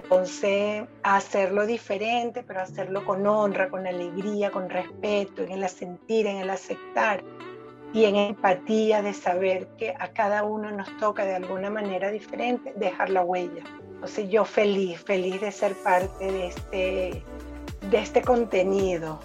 [0.02, 6.36] Entonces, hacerlo diferente, pero hacerlo con honra, con alegría, con respeto, en el sentir, en
[6.36, 7.24] el aceptar
[7.92, 12.72] y en empatía de saber que a cada uno nos toca de alguna manera diferente
[12.76, 13.62] dejar la huella.
[13.94, 17.24] Entonces yo feliz, feliz de ser parte de este,
[17.90, 19.20] de este contenido.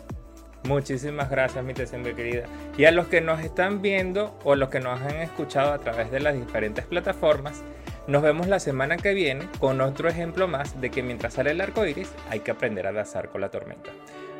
[0.68, 2.43] Muchísimas gracias, mi muy querida.
[2.78, 6.11] Y a los que nos están viendo o los que nos han escuchado a través
[6.11, 7.63] de las diferentes plataformas,
[8.05, 11.61] nos vemos la semana que viene con otro ejemplo más de que mientras sale el
[11.61, 13.91] arco iris hay que aprender a danzar con la tormenta.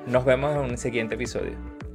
[0.05, 1.86] Nos vemos en un siguiente episodio.